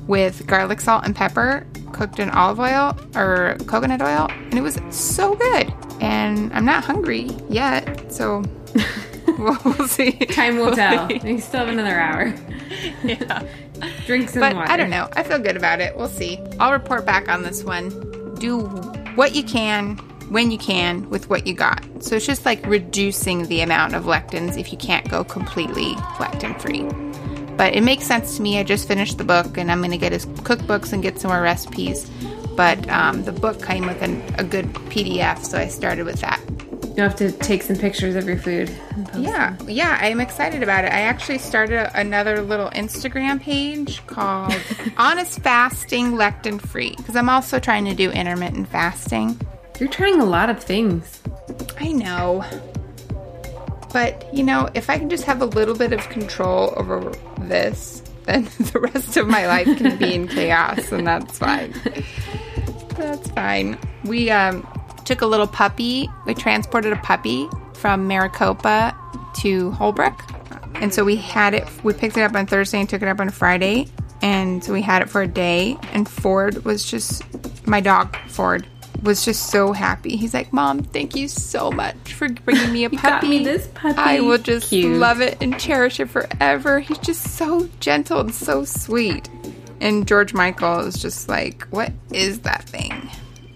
with 0.06 0.46
garlic, 0.46 0.80
salt, 0.80 1.04
and 1.04 1.14
pepper 1.14 1.66
cooked 1.92 2.18
in 2.18 2.28
olive 2.30 2.58
oil 2.60 2.96
or 3.14 3.56
coconut 3.66 4.02
oil. 4.02 4.28
And 4.30 4.54
it 4.54 4.62
was 4.62 4.78
so 4.90 5.34
good. 5.34 5.72
And 6.00 6.52
I'm 6.52 6.64
not 6.64 6.84
hungry 6.84 7.30
yet, 7.48 8.12
so 8.12 8.42
we'll, 9.38 9.58
we'll 9.64 9.88
see. 9.88 10.12
Time 10.12 10.58
will 10.58 10.72
tell. 10.76 11.08
We 11.22 11.38
still 11.40 11.60
have 11.60 11.68
another 11.68 11.98
hour. 11.98 12.34
yeah. 13.04 13.46
Drink 14.06 14.28
some 14.28 14.40
But 14.40 14.54
water. 14.56 14.70
I 14.70 14.76
don't 14.76 14.90
know. 14.90 15.08
I 15.12 15.22
feel 15.22 15.38
good 15.38 15.56
about 15.56 15.80
it. 15.80 15.96
We'll 15.96 16.08
see. 16.08 16.38
I'll 16.58 16.72
report 16.72 17.06
back 17.06 17.28
on 17.28 17.42
this 17.42 17.64
one. 17.64 18.34
Do 18.36 18.60
what 19.14 19.34
you 19.34 19.44
can 19.44 19.98
when 20.34 20.50
you 20.50 20.58
can 20.58 21.08
with 21.10 21.30
what 21.30 21.46
you 21.46 21.54
got. 21.54 21.80
So 22.00 22.16
it's 22.16 22.26
just 22.26 22.44
like 22.44 22.66
reducing 22.66 23.46
the 23.46 23.60
amount 23.60 23.94
of 23.94 24.02
lectins 24.02 24.58
if 24.58 24.72
you 24.72 24.78
can't 24.78 25.08
go 25.08 25.22
completely 25.22 25.94
lectin 26.18 26.60
free. 26.60 26.82
But 27.56 27.76
it 27.76 27.82
makes 27.84 28.04
sense 28.04 28.36
to 28.36 28.42
me. 28.42 28.58
I 28.58 28.64
just 28.64 28.88
finished 28.88 29.16
the 29.16 29.22
book 29.22 29.56
and 29.56 29.70
I'm 29.70 29.78
going 29.78 29.92
to 29.92 29.96
get 29.96 30.10
his 30.10 30.26
cookbooks 30.26 30.92
and 30.92 31.04
get 31.04 31.20
some 31.20 31.30
more 31.30 31.40
recipes. 31.40 32.10
But 32.56 32.88
um, 32.90 33.22
the 33.22 33.30
book 33.30 33.62
came 33.62 33.86
with 33.86 34.02
an, 34.02 34.22
a 34.36 34.42
good 34.42 34.66
PDF, 34.90 35.44
so 35.44 35.56
I 35.56 35.68
started 35.68 36.04
with 36.04 36.20
that. 36.22 36.40
You'll 36.96 37.08
have 37.08 37.16
to 37.16 37.30
take 37.30 37.62
some 37.62 37.76
pictures 37.76 38.16
of 38.16 38.26
your 38.26 38.38
food. 38.38 38.76
Yeah, 39.16 39.56
yeah, 39.68 39.98
I'm 40.00 40.20
excited 40.20 40.64
about 40.64 40.84
it. 40.84 40.92
I 40.92 41.02
actually 41.02 41.38
started 41.38 41.76
a, 41.76 41.96
another 42.00 42.42
little 42.42 42.70
Instagram 42.70 43.40
page 43.40 44.04
called 44.08 44.54
Honest 44.96 45.40
Fasting 45.40 46.12
Lectin 46.12 46.60
Free 46.60 46.94
because 46.96 47.14
I'm 47.14 47.28
also 47.28 47.60
trying 47.60 47.84
to 47.84 47.94
do 47.94 48.10
intermittent 48.10 48.68
fasting. 48.68 49.38
You're 49.80 49.88
trying 49.88 50.20
a 50.20 50.24
lot 50.24 50.50
of 50.50 50.62
things. 50.62 51.20
I 51.78 51.92
know. 51.92 52.44
But, 53.92 54.32
you 54.34 54.42
know, 54.42 54.68
if 54.74 54.90
I 54.90 54.98
can 54.98 55.08
just 55.08 55.24
have 55.24 55.40
a 55.42 55.46
little 55.46 55.74
bit 55.74 55.92
of 55.92 56.08
control 56.08 56.74
over 56.76 57.12
this, 57.40 58.02
then 58.24 58.44
the 58.58 58.80
rest 58.80 59.16
of 59.16 59.26
my 59.26 59.46
life 59.46 59.66
can 59.76 59.96
be 59.98 60.14
in 60.14 60.28
chaos, 60.28 60.90
and 60.92 61.06
that's 61.06 61.38
fine. 61.38 61.74
That's 62.96 63.28
fine. 63.30 63.78
We 64.04 64.30
um, 64.30 64.66
took 65.04 65.20
a 65.20 65.26
little 65.26 65.46
puppy, 65.46 66.08
we 66.26 66.34
transported 66.34 66.92
a 66.92 66.96
puppy 66.96 67.48
from 67.74 68.06
Maricopa 68.06 68.96
to 69.38 69.70
Holbrook. 69.72 70.22
And 70.76 70.92
so 70.92 71.04
we 71.04 71.16
had 71.16 71.54
it, 71.54 71.68
we 71.84 71.92
picked 71.92 72.16
it 72.16 72.22
up 72.22 72.34
on 72.34 72.46
Thursday 72.46 72.80
and 72.80 72.88
took 72.88 73.02
it 73.02 73.08
up 73.08 73.20
on 73.20 73.30
Friday. 73.30 73.88
And 74.22 74.64
so 74.64 74.72
we 74.72 74.82
had 74.82 75.02
it 75.02 75.10
for 75.10 75.22
a 75.22 75.28
day. 75.28 75.76
And 75.92 76.08
Ford 76.08 76.64
was 76.64 76.88
just, 76.88 77.22
my 77.66 77.80
dog, 77.80 78.16
Ford, 78.28 78.66
was 79.04 79.24
just 79.24 79.50
so 79.50 79.72
happy. 79.72 80.16
He's 80.16 80.34
like, 80.34 80.52
Mom, 80.52 80.82
thank 80.82 81.14
you 81.14 81.28
so 81.28 81.70
much 81.70 82.14
for 82.14 82.28
bringing 82.28 82.72
me 82.72 82.84
a 82.84 82.88
You 82.90 82.98
puppy. 82.98 83.08
got 83.26 83.28
me 83.28 83.44
this 83.44 83.68
puppy. 83.74 83.98
I 83.98 84.20
will 84.20 84.38
just 84.38 84.70
Cute. 84.70 84.98
love 84.98 85.20
it 85.20 85.38
and 85.40 85.58
cherish 85.60 86.00
it 86.00 86.06
forever. 86.10 86.80
He's 86.80 86.98
just 86.98 87.36
so 87.36 87.68
gentle 87.80 88.20
and 88.20 88.34
so 88.34 88.64
sweet. 88.64 89.28
And 89.80 90.06
George 90.08 90.32
Michael 90.34 90.80
is 90.80 91.00
just 91.00 91.28
like, 91.28 91.64
what 91.70 91.92
is 92.10 92.40
that 92.40 92.64
thing? 92.64 93.10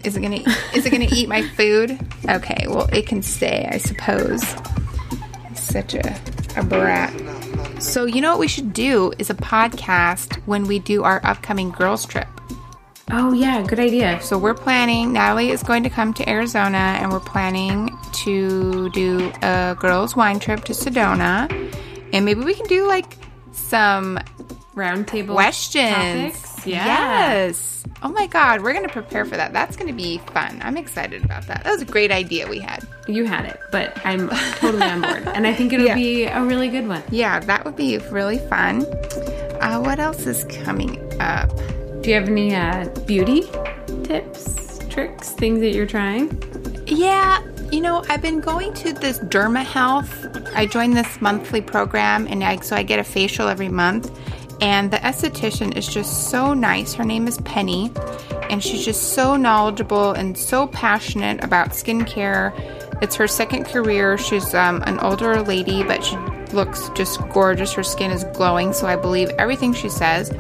Is 0.04 0.16
it 0.16 0.20
gonna 0.20 0.42
is 0.74 0.86
it 0.86 0.90
gonna 0.90 1.08
eat 1.12 1.28
my 1.28 1.42
food? 1.42 1.98
Okay, 2.28 2.66
well 2.68 2.88
it 2.92 3.06
can 3.06 3.22
stay, 3.22 3.68
I 3.70 3.78
suppose. 3.78 4.44
Such 5.54 5.94
a, 5.94 6.20
a 6.56 6.62
brat. 6.62 7.12
So 7.82 8.04
you 8.04 8.20
know 8.20 8.30
what 8.30 8.38
we 8.40 8.48
should 8.48 8.72
do 8.72 9.12
is 9.18 9.28
a 9.30 9.34
podcast 9.34 10.36
when 10.46 10.64
we 10.66 10.78
do 10.78 11.02
our 11.04 11.20
upcoming 11.24 11.70
girls 11.70 12.04
trip. 12.06 12.28
Oh, 13.10 13.32
yeah, 13.32 13.62
good 13.62 13.80
idea. 13.80 14.20
So 14.20 14.36
we're 14.36 14.54
planning, 14.54 15.12
Natalie 15.14 15.48
is 15.50 15.62
going 15.62 15.82
to 15.84 15.90
come 15.90 16.12
to 16.14 16.28
Arizona 16.28 16.76
and 17.00 17.10
we're 17.10 17.20
planning 17.20 17.96
to 18.24 18.90
do 18.90 19.32
a 19.42 19.76
girls' 19.80 20.14
wine 20.14 20.38
trip 20.38 20.64
to 20.64 20.72
Sedona. 20.74 21.50
And 22.12 22.24
maybe 22.24 22.40
we 22.42 22.54
can 22.54 22.66
do 22.66 22.86
like 22.86 23.16
some 23.52 24.18
Roundtable 24.74 25.32
questions. 25.32 26.34
topics. 26.34 26.66
Yeah. 26.66 26.84
Yes. 26.84 27.84
Oh 28.02 28.10
my 28.10 28.26
God, 28.26 28.60
we're 28.62 28.72
going 28.74 28.86
to 28.86 28.92
prepare 28.92 29.24
for 29.24 29.36
that. 29.36 29.52
That's 29.52 29.74
going 29.76 29.88
to 29.88 29.94
be 29.94 30.18
fun. 30.18 30.60
I'm 30.62 30.76
excited 30.76 31.24
about 31.24 31.46
that. 31.48 31.64
That 31.64 31.72
was 31.72 31.82
a 31.82 31.86
great 31.86 32.12
idea 32.12 32.46
we 32.46 32.58
had. 32.60 32.86
You 33.08 33.24
had 33.24 33.46
it, 33.46 33.58
but 33.72 33.96
I'm 34.06 34.28
totally 34.56 34.82
on 34.86 35.00
board. 35.00 35.26
And 35.28 35.46
I 35.46 35.54
think 35.54 35.72
it'll 35.72 35.86
Yeah. 35.86 35.94
be 35.94 36.24
a 36.24 36.44
really 36.44 36.68
good 36.68 36.86
one. 36.86 37.02
Yeah, 37.10 37.40
that 37.40 37.64
would 37.64 37.74
be 37.76 37.96
really 38.10 38.38
fun. 38.38 38.84
Uh, 39.60 39.80
what 39.80 39.98
else 39.98 40.26
is 40.26 40.44
coming 40.62 40.98
up? 41.20 41.50
Do 42.00 42.10
you 42.10 42.14
have 42.14 42.28
any 42.28 42.54
uh, 42.54 42.88
beauty 43.06 43.42
tips, 44.04 44.78
tricks, 44.88 45.30
things 45.30 45.60
that 45.60 45.74
you're 45.74 45.86
trying? 45.86 46.30
Yeah, 46.86 47.42
you 47.72 47.80
know, 47.80 48.04
I've 48.08 48.22
been 48.22 48.40
going 48.40 48.72
to 48.74 48.92
this 48.92 49.18
Derma 49.18 49.64
Health. 49.64 50.26
I 50.54 50.66
joined 50.66 50.96
this 50.96 51.20
monthly 51.20 51.60
program, 51.60 52.28
and 52.28 52.44
I, 52.44 52.56
so 52.60 52.76
I 52.76 52.84
get 52.84 53.00
a 53.00 53.04
facial 53.04 53.48
every 53.48 53.68
month. 53.68 54.16
And 54.60 54.90
the 54.90 54.98
esthetician 54.98 55.76
is 55.76 55.86
just 55.86 56.30
so 56.30 56.54
nice. 56.54 56.94
Her 56.94 57.04
name 57.04 57.26
is 57.26 57.38
Penny, 57.38 57.92
and 58.48 58.62
she's 58.62 58.84
just 58.84 59.14
so 59.14 59.36
knowledgeable 59.36 60.12
and 60.12 60.38
so 60.38 60.68
passionate 60.68 61.42
about 61.42 61.70
skincare. 61.70 62.52
It's 63.02 63.16
her 63.16 63.26
second 63.26 63.64
career. 63.64 64.16
She's 64.18 64.54
um, 64.54 64.82
an 64.86 65.00
older 65.00 65.42
lady, 65.42 65.82
but 65.82 66.04
she 66.04 66.16
looks 66.54 66.88
just 66.90 67.20
gorgeous. 67.30 67.72
Her 67.72 67.82
skin 67.82 68.12
is 68.12 68.24
glowing, 68.34 68.72
so 68.72 68.86
I 68.86 68.96
believe 68.96 69.28
everything 69.30 69.74
she 69.74 69.88
says. 69.88 70.32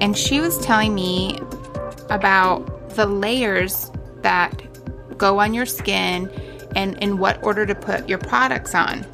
And 0.00 0.16
she 0.16 0.40
was 0.40 0.58
telling 0.58 0.94
me 0.94 1.38
about 2.08 2.90
the 2.96 3.06
layers 3.06 3.90
that 4.22 4.52
go 5.16 5.38
on 5.38 5.54
your 5.54 5.66
skin 5.66 6.30
and 6.74 6.96
in 7.02 7.18
what 7.18 7.42
order 7.44 7.66
to 7.66 7.74
put 7.74 8.08
your 8.08 8.18
products 8.18 8.74
on. 8.74 9.06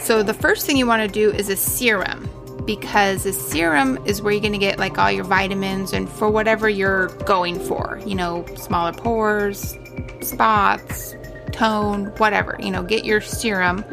So 0.00 0.22
the 0.22 0.34
first 0.34 0.66
thing 0.66 0.76
you 0.76 0.86
want 0.86 1.02
to 1.02 1.08
do 1.08 1.30
is 1.34 1.48
a 1.48 1.56
serum 1.56 2.28
because 2.66 3.26
a 3.26 3.32
serum 3.32 3.98
is 4.06 4.22
where 4.22 4.32
you're 4.32 4.40
going 4.40 4.52
to 4.52 4.58
get 4.58 4.78
like 4.78 4.98
all 4.98 5.10
your 5.10 5.24
vitamins 5.24 5.92
and 5.92 6.08
for 6.08 6.30
whatever 6.30 6.68
you're 6.68 7.08
going 7.24 7.58
for, 7.58 8.00
you 8.06 8.14
know, 8.14 8.44
smaller 8.56 8.92
pores, 8.92 9.76
spots, 10.20 11.14
tone, 11.52 12.06
whatever. 12.16 12.56
You 12.58 12.70
know, 12.70 12.82
get 12.82 13.04
your 13.04 13.20
serum 13.20 13.84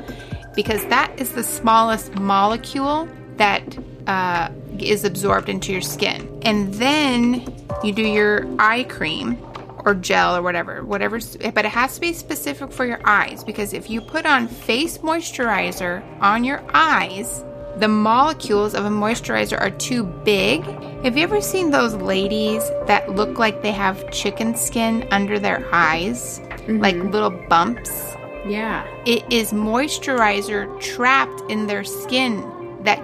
because 0.55 0.85
that 0.87 1.13
is 1.19 1.33
the 1.33 1.43
smallest 1.43 2.15
molecule 2.15 3.07
that 3.37 3.77
uh, 4.07 4.49
is 4.89 5.03
absorbed 5.03 5.49
into 5.49 5.71
your 5.71 5.81
skin. 5.81 6.27
And 6.43 6.73
then 6.73 7.53
you 7.83 7.93
do 7.93 8.01
your 8.01 8.47
eye 8.59 8.83
cream 8.83 9.37
or 9.85 9.95
gel 9.95 10.35
or 10.35 10.41
whatever, 10.41 10.83
whatever, 10.83 11.19
but 11.53 11.65
it 11.65 11.71
has 11.71 11.95
to 11.95 12.01
be 12.01 12.13
specific 12.13 12.71
for 12.71 12.85
your 12.85 13.01
eyes 13.05 13.43
because 13.43 13.73
if 13.73 13.89
you 13.89 14.01
put 14.01 14.25
on 14.25 14.47
face 14.47 14.99
moisturizer 14.99 16.03
on 16.21 16.43
your 16.43 16.63
eyes, 16.73 17.43
the 17.77 17.87
molecules 17.87 18.75
of 18.75 18.85
a 18.85 18.89
moisturizer 18.89 19.59
are 19.59 19.71
too 19.71 20.03
big. 20.03 20.63
Have 21.03 21.17
you 21.17 21.23
ever 21.23 21.41
seen 21.41 21.71
those 21.71 21.95
ladies 21.95 22.67
that 22.85 23.09
look 23.09 23.39
like 23.39 23.61
they 23.61 23.71
have 23.71 24.11
chicken 24.11 24.55
skin 24.55 25.07
under 25.11 25.39
their 25.39 25.67
eyes? 25.73 26.39
Mm-hmm. 26.39 26.79
Like 26.79 26.95
little 26.95 27.31
bumps? 27.49 28.15
Yeah. 28.45 28.85
It 29.05 29.23
is 29.31 29.51
moisturizer 29.51 30.79
trapped 30.79 31.49
in 31.49 31.67
their 31.67 31.83
skin 31.83 32.41
that 32.83 32.99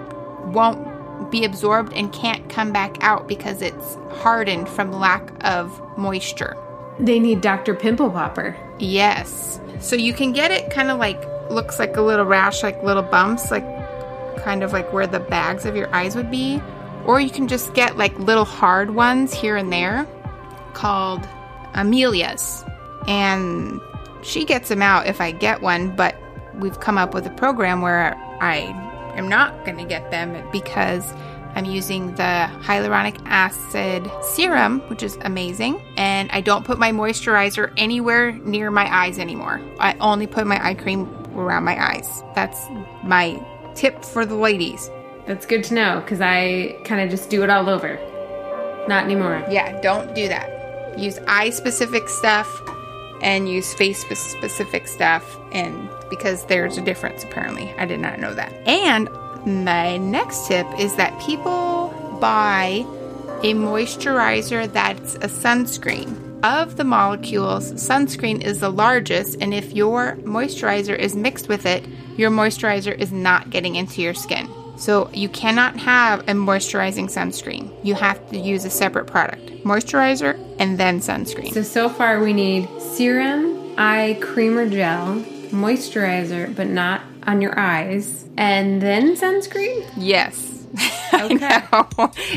won't 0.48 0.86
be 1.30 1.44
absorbed 1.44 1.92
and 1.92 2.12
can't 2.12 2.48
come 2.48 2.72
back 2.72 2.96
out 3.02 3.28
because 3.28 3.62
it's 3.62 3.96
hardened 4.10 4.68
from 4.68 4.92
lack 4.92 5.32
of 5.44 5.80
moisture. 5.98 6.56
They 6.98 7.18
need 7.18 7.40
Dr. 7.40 7.74
Pimple 7.74 8.10
Popper. 8.10 8.56
Yes. 8.78 9.60
So 9.80 9.96
you 9.96 10.12
can 10.12 10.32
get 10.32 10.50
it 10.50 10.70
kind 10.70 10.90
of 10.90 10.98
like 10.98 11.22
looks 11.50 11.78
like 11.78 11.96
a 11.96 12.02
little 12.02 12.26
rash, 12.26 12.62
like 12.62 12.82
little 12.82 13.02
bumps, 13.02 13.50
like 13.50 13.64
kind 14.38 14.62
of 14.62 14.72
like 14.72 14.92
where 14.92 15.06
the 15.06 15.20
bags 15.20 15.64
of 15.64 15.76
your 15.76 15.94
eyes 15.94 16.16
would 16.16 16.30
be. 16.30 16.60
Or 17.06 17.20
you 17.20 17.30
can 17.30 17.48
just 17.48 17.74
get 17.74 17.96
like 17.96 18.18
little 18.18 18.44
hard 18.44 18.90
ones 18.90 19.32
here 19.32 19.56
and 19.56 19.72
there 19.72 20.06
called 20.74 21.26
milias. 21.84 22.64
And 23.06 23.80
she 24.22 24.44
gets 24.44 24.68
them 24.68 24.82
out 24.82 25.06
if 25.06 25.20
I 25.20 25.30
get 25.30 25.62
one, 25.62 25.94
but 25.94 26.16
we've 26.54 26.80
come 26.80 26.98
up 26.98 27.14
with 27.14 27.26
a 27.26 27.30
program 27.30 27.80
where 27.80 28.14
I 28.40 28.84
am 29.18 29.28
not 29.28 29.64
going 29.64 29.76
to 29.78 29.84
get 29.84 30.10
them 30.10 30.48
because 30.50 31.12
I'm 31.54 31.64
using 31.64 32.14
the 32.14 32.48
hyaluronic 32.62 33.20
acid 33.24 34.10
serum, 34.22 34.80
which 34.88 35.02
is 35.02 35.16
amazing, 35.22 35.82
and 35.96 36.30
I 36.30 36.40
don't 36.40 36.64
put 36.64 36.78
my 36.78 36.92
moisturizer 36.92 37.72
anywhere 37.76 38.32
near 38.32 38.70
my 38.70 38.94
eyes 38.94 39.18
anymore. 39.18 39.60
I 39.80 39.94
only 39.98 40.26
put 40.26 40.46
my 40.46 40.64
eye 40.64 40.74
cream 40.74 41.08
around 41.34 41.64
my 41.64 41.82
eyes. 41.82 42.22
That's 42.34 42.64
my 43.02 43.44
tip 43.74 44.04
for 44.04 44.24
the 44.24 44.36
ladies. 44.36 44.90
That's 45.26 45.46
good 45.46 45.64
to 45.64 45.74
know 45.74 46.00
because 46.00 46.20
I 46.20 46.78
kind 46.84 47.00
of 47.00 47.10
just 47.10 47.28
do 47.28 47.42
it 47.42 47.50
all 47.50 47.68
over. 47.68 47.98
Not 48.88 49.04
anymore. 49.04 49.44
Yeah, 49.50 49.80
don't 49.80 50.14
do 50.14 50.28
that. 50.28 50.98
Use 50.98 51.18
eye 51.26 51.50
specific 51.50 52.08
stuff 52.08 52.48
and 53.22 53.48
use 53.48 53.74
face 53.74 54.00
specific 54.00 54.86
stuff 54.86 55.38
and 55.52 55.88
because 56.10 56.44
there's 56.46 56.78
a 56.78 56.82
difference 56.82 57.24
apparently. 57.24 57.72
I 57.78 57.86
did 57.86 58.00
not 58.00 58.18
know 58.18 58.34
that. 58.34 58.52
And 58.66 59.08
my 59.46 59.96
next 59.96 60.46
tip 60.46 60.66
is 60.78 60.96
that 60.96 61.18
people 61.20 62.18
buy 62.20 62.84
a 63.42 63.54
moisturizer 63.54 64.70
that's 64.72 65.14
a 65.16 65.28
sunscreen. 65.28 66.24
Of 66.42 66.76
the 66.76 66.84
molecules, 66.84 67.72
sunscreen 67.72 68.42
is 68.42 68.60
the 68.60 68.70
largest, 68.70 69.38
and 69.40 69.52
if 69.52 69.72
your 69.72 70.16
moisturizer 70.18 70.96
is 70.96 71.16
mixed 71.16 71.48
with 71.48 71.66
it, 71.66 71.84
your 72.16 72.30
moisturizer 72.30 72.96
is 72.96 73.10
not 73.10 73.50
getting 73.50 73.74
into 73.74 74.02
your 74.02 74.14
skin. 74.14 74.48
So 74.78 75.10
you 75.12 75.28
cannot 75.28 75.76
have 75.76 76.20
a 76.20 76.32
moisturizing 76.32 77.06
sunscreen. 77.06 77.74
You 77.84 77.94
have 77.96 78.30
to 78.30 78.38
use 78.38 78.64
a 78.64 78.70
separate 78.70 79.06
product 79.06 79.46
moisturizer 79.64 80.38
and 80.58 80.78
then 80.78 81.00
sunscreen. 81.00 81.52
So, 81.52 81.62
so 81.62 81.88
far 81.88 82.20
we 82.22 82.32
need 82.32 82.68
serum, 82.80 83.74
eye 83.76 84.18
cream 84.20 84.56
or 84.56 84.68
gel, 84.68 85.16
moisturizer, 85.50 86.54
but 86.54 86.68
not 86.68 87.02
on 87.26 87.42
your 87.42 87.58
eyes, 87.58 88.24
and 88.36 88.80
then 88.80 89.16
sunscreen? 89.16 89.88
Yes. 89.96 90.54
Okay. 91.10 91.62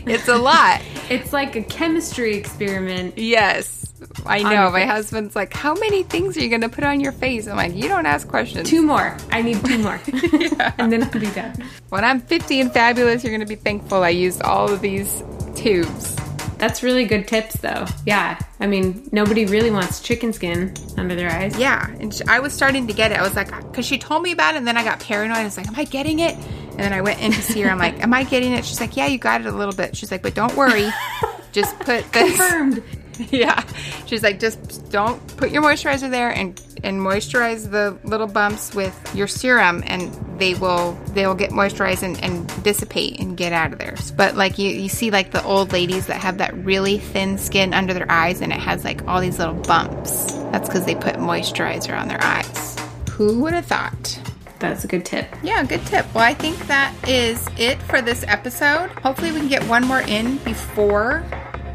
it's 0.08 0.30
a 0.30 0.38
lot. 0.38 0.82
it's 1.10 1.34
like 1.34 1.56
a 1.58 1.62
chemistry 1.62 2.36
experiment. 2.38 3.18
Yes. 3.18 3.91
I 4.26 4.42
know. 4.44 4.70
My 4.72 4.86
husband's 4.86 5.36
like, 5.36 5.54
How 5.54 5.74
many 5.76 6.04
things 6.04 6.38
are 6.38 6.42
you 6.42 6.50
going 6.50 6.62
to 6.62 6.70
put 6.70 6.84
on 6.84 7.00
your 7.00 7.12
face? 7.12 7.48
I'm 7.48 7.56
like, 7.58 7.76
You 7.76 7.88
don't 7.88 8.06
ask 8.06 8.28
questions. 8.28 8.70
Two 8.70 8.82
more. 8.82 9.16
I 9.32 9.42
need 9.42 9.64
two 9.66 9.78
more. 9.84 10.00
yeah. 10.08 10.74
And 10.78 10.92
then 10.92 11.04
I'll 11.04 11.12
be 11.20 11.28
done. 11.32 11.54
When 11.90 12.04
I'm 12.04 12.20
50 12.20 12.62
and 12.62 12.74
fabulous, 12.74 13.24
you're 13.24 13.32
going 13.32 13.42
to 13.42 13.46
be 13.46 13.56
thankful 13.56 14.04
I 14.04 14.10
used 14.10 14.42
all 14.42 14.72
of 14.72 14.82
these 14.82 15.24
tubes. 15.56 16.16
That's 16.58 16.84
really 16.84 17.06
good 17.06 17.28
tips, 17.28 17.56
though. 17.62 17.86
Yeah. 18.06 18.38
I 18.60 18.68
mean, 18.68 19.10
nobody 19.12 19.46
really 19.48 19.72
wants 19.72 20.00
chicken 20.00 20.32
skin 20.32 20.74
under 20.96 21.16
their 21.16 21.32
eyes. 21.32 21.58
Yeah. 21.58 21.90
And 22.00 22.14
she, 22.14 22.24
I 22.28 22.40
was 22.40 22.54
starting 22.54 22.86
to 22.86 22.94
get 22.94 23.12
it. 23.12 23.18
I 23.18 23.24
was 23.24 23.36
like, 23.36 23.48
because 23.72 23.84
she 23.86 23.98
told 23.98 24.22
me 24.22 24.32
about 24.32 24.54
it, 24.54 24.60
and 24.60 24.68
then 24.68 24.78
I 24.78 24.84
got 24.84 25.00
paranoid. 25.00 25.38
I 25.38 25.44
was 25.44 25.58
like, 25.58 25.68
Am 25.68 25.76
I 25.76 25.86
getting 25.86 26.20
it? 26.20 26.36
And 26.36 26.80
then 26.80 26.94
I 26.94 27.02
went 27.02 27.20
in 27.20 27.32
to 27.32 27.42
see 27.42 27.62
her. 27.62 27.70
I'm 27.72 27.80
like, 27.80 28.00
Am 28.04 28.14
I 28.14 28.24
getting 28.24 28.54
it? 28.54 28.64
She's 28.64 28.80
like, 28.80 28.96
Yeah, 28.96 29.08
you 29.08 29.18
got 29.18 29.42
it 29.42 29.48
a 29.48 29.52
little 29.52 29.74
bit. 29.74 29.98
She's 29.98 30.12
like, 30.12 30.22
But 30.22 30.36
don't 30.36 30.56
worry. 30.56 30.88
Just 31.52 31.78
put 31.80 32.10
this. 32.14 32.38
Confirmed. 32.38 32.84
yeah. 33.32 33.64
She's 34.06 34.24
like, 34.24 34.40
just 34.40 34.92
don't 34.92 35.26
put 35.38 35.52
your 35.52 35.62
moisturizer 35.62 36.10
there 36.10 36.30
and 36.30 36.60
and 36.84 37.00
moisturize 37.00 37.70
the 37.70 37.98
little 38.08 38.28
bumps 38.28 38.74
with 38.74 39.16
your 39.16 39.28
serum 39.28 39.84
and 39.86 40.12
they 40.40 40.56
will 40.56 40.94
they'll 41.10 41.36
get 41.36 41.52
moisturized 41.52 42.02
and, 42.02 42.22
and 42.24 42.64
dissipate 42.64 43.20
and 43.20 43.38
get 43.38 43.54
out 43.54 43.74
of 43.74 43.80
there. 43.80 43.96
But 44.16 44.36
like 44.36 44.58
you, 44.58 44.70
you 44.70 44.90
see 44.90 45.12
like 45.12 45.32
the 45.32 45.44
old 45.44 45.72
ladies 45.72 46.08
that 46.08 46.22
have 46.22 46.40
that 46.40 46.56
really 46.56 46.98
thin 46.98 47.38
skin 47.38 47.74
under 47.74 47.94
their 47.94 48.10
eyes 48.12 48.42
and 48.42 48.52
it 48.52 48.60
has 48.60 48.84
like 48.84 49.08
all 49.08 49.22
these 49.22 49.38
little 49.38 49.54
bumps. 49.54 50.34
That's 50.52 50.68
because 50.68 50.86
they 50.86 50.96
put 50.96 51.16
moisturizer 51.16 51.98
on 51.98 52.08
their 52.08 52.24
eyes. 52.24 52.78
Who 53.12 53.42
would 53.42 53.54
have 53.54 53.66
thought? 53.66 54.20
That's 54.62 54.84
a 54.84 54.88
good 54.88 55.06
tip. 55.06 55.28
Yeah, 55.42 55.64
good 55.64 55.84
tip. 55.88 56.06
Well, 56.14 56.24
I 56.24 56.36
think 56.36 56.58
that 56.68 56.94
is 57.08 57.48
it 57.58 57.82
for 57.84 58.02
this 58.02 58.24
episode. 58.28 58.90
Hopefully, 59.00 59.32
we 59.32 59.40
can 59.40 59.48
get 59.48 59.64
one 59.68 59.86
more 59.86 60.02
in 60.02 60.38
before 60.38 61.26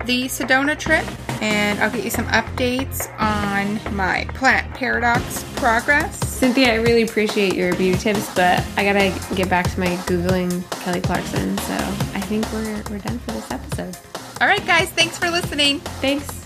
the 0.05 0.27
Sedona 0.27 0.79
trip, 0.79 1.05
and 1.47 1.79
I'll 1.81 1.91
get 1.91 2.05
you 2.05 2.11
some 2.11 2.27
updates 2.27 3.09
on 3.21 3.79
my 3.95 4.25
plant 4.35 4.75
paradox 4.75 5.45
progress. 5.57 6.19
Cynthia, 6.29 6.73
I 6.73 6.77
really 6.77 7.03
appreciate 7.03 7.55
your 7.55 7.75
beauty 7.77 7.99
tips, 7.99 8.35
but 8.35 8.65
I 8.77 8.85
gotta 8.85 9.35
get 9.35 9.49
back 9.49 9.71
to 9.71 9.81
my 9.81 9.97
Googling 10.07 10.69
Kelly 10.83 11.01
Clarkson, 11.01 11.57
so 11.59 11.75
I 12.15 12.21
think 12.21 12.51
we're, 12.53 12.83
we're 12.91 12.99
done 12.99 13.19
for 13.21 13.33
this 13.33 13.51
episode. 13.51 13.97
All 14.41 14.49
right, 14.49 14.65
guys, 14.67 14.91
thanks 14.91 15.17
for 15.17 15.31
listening. 15.31 15.79
Thanks. 16.01 16.46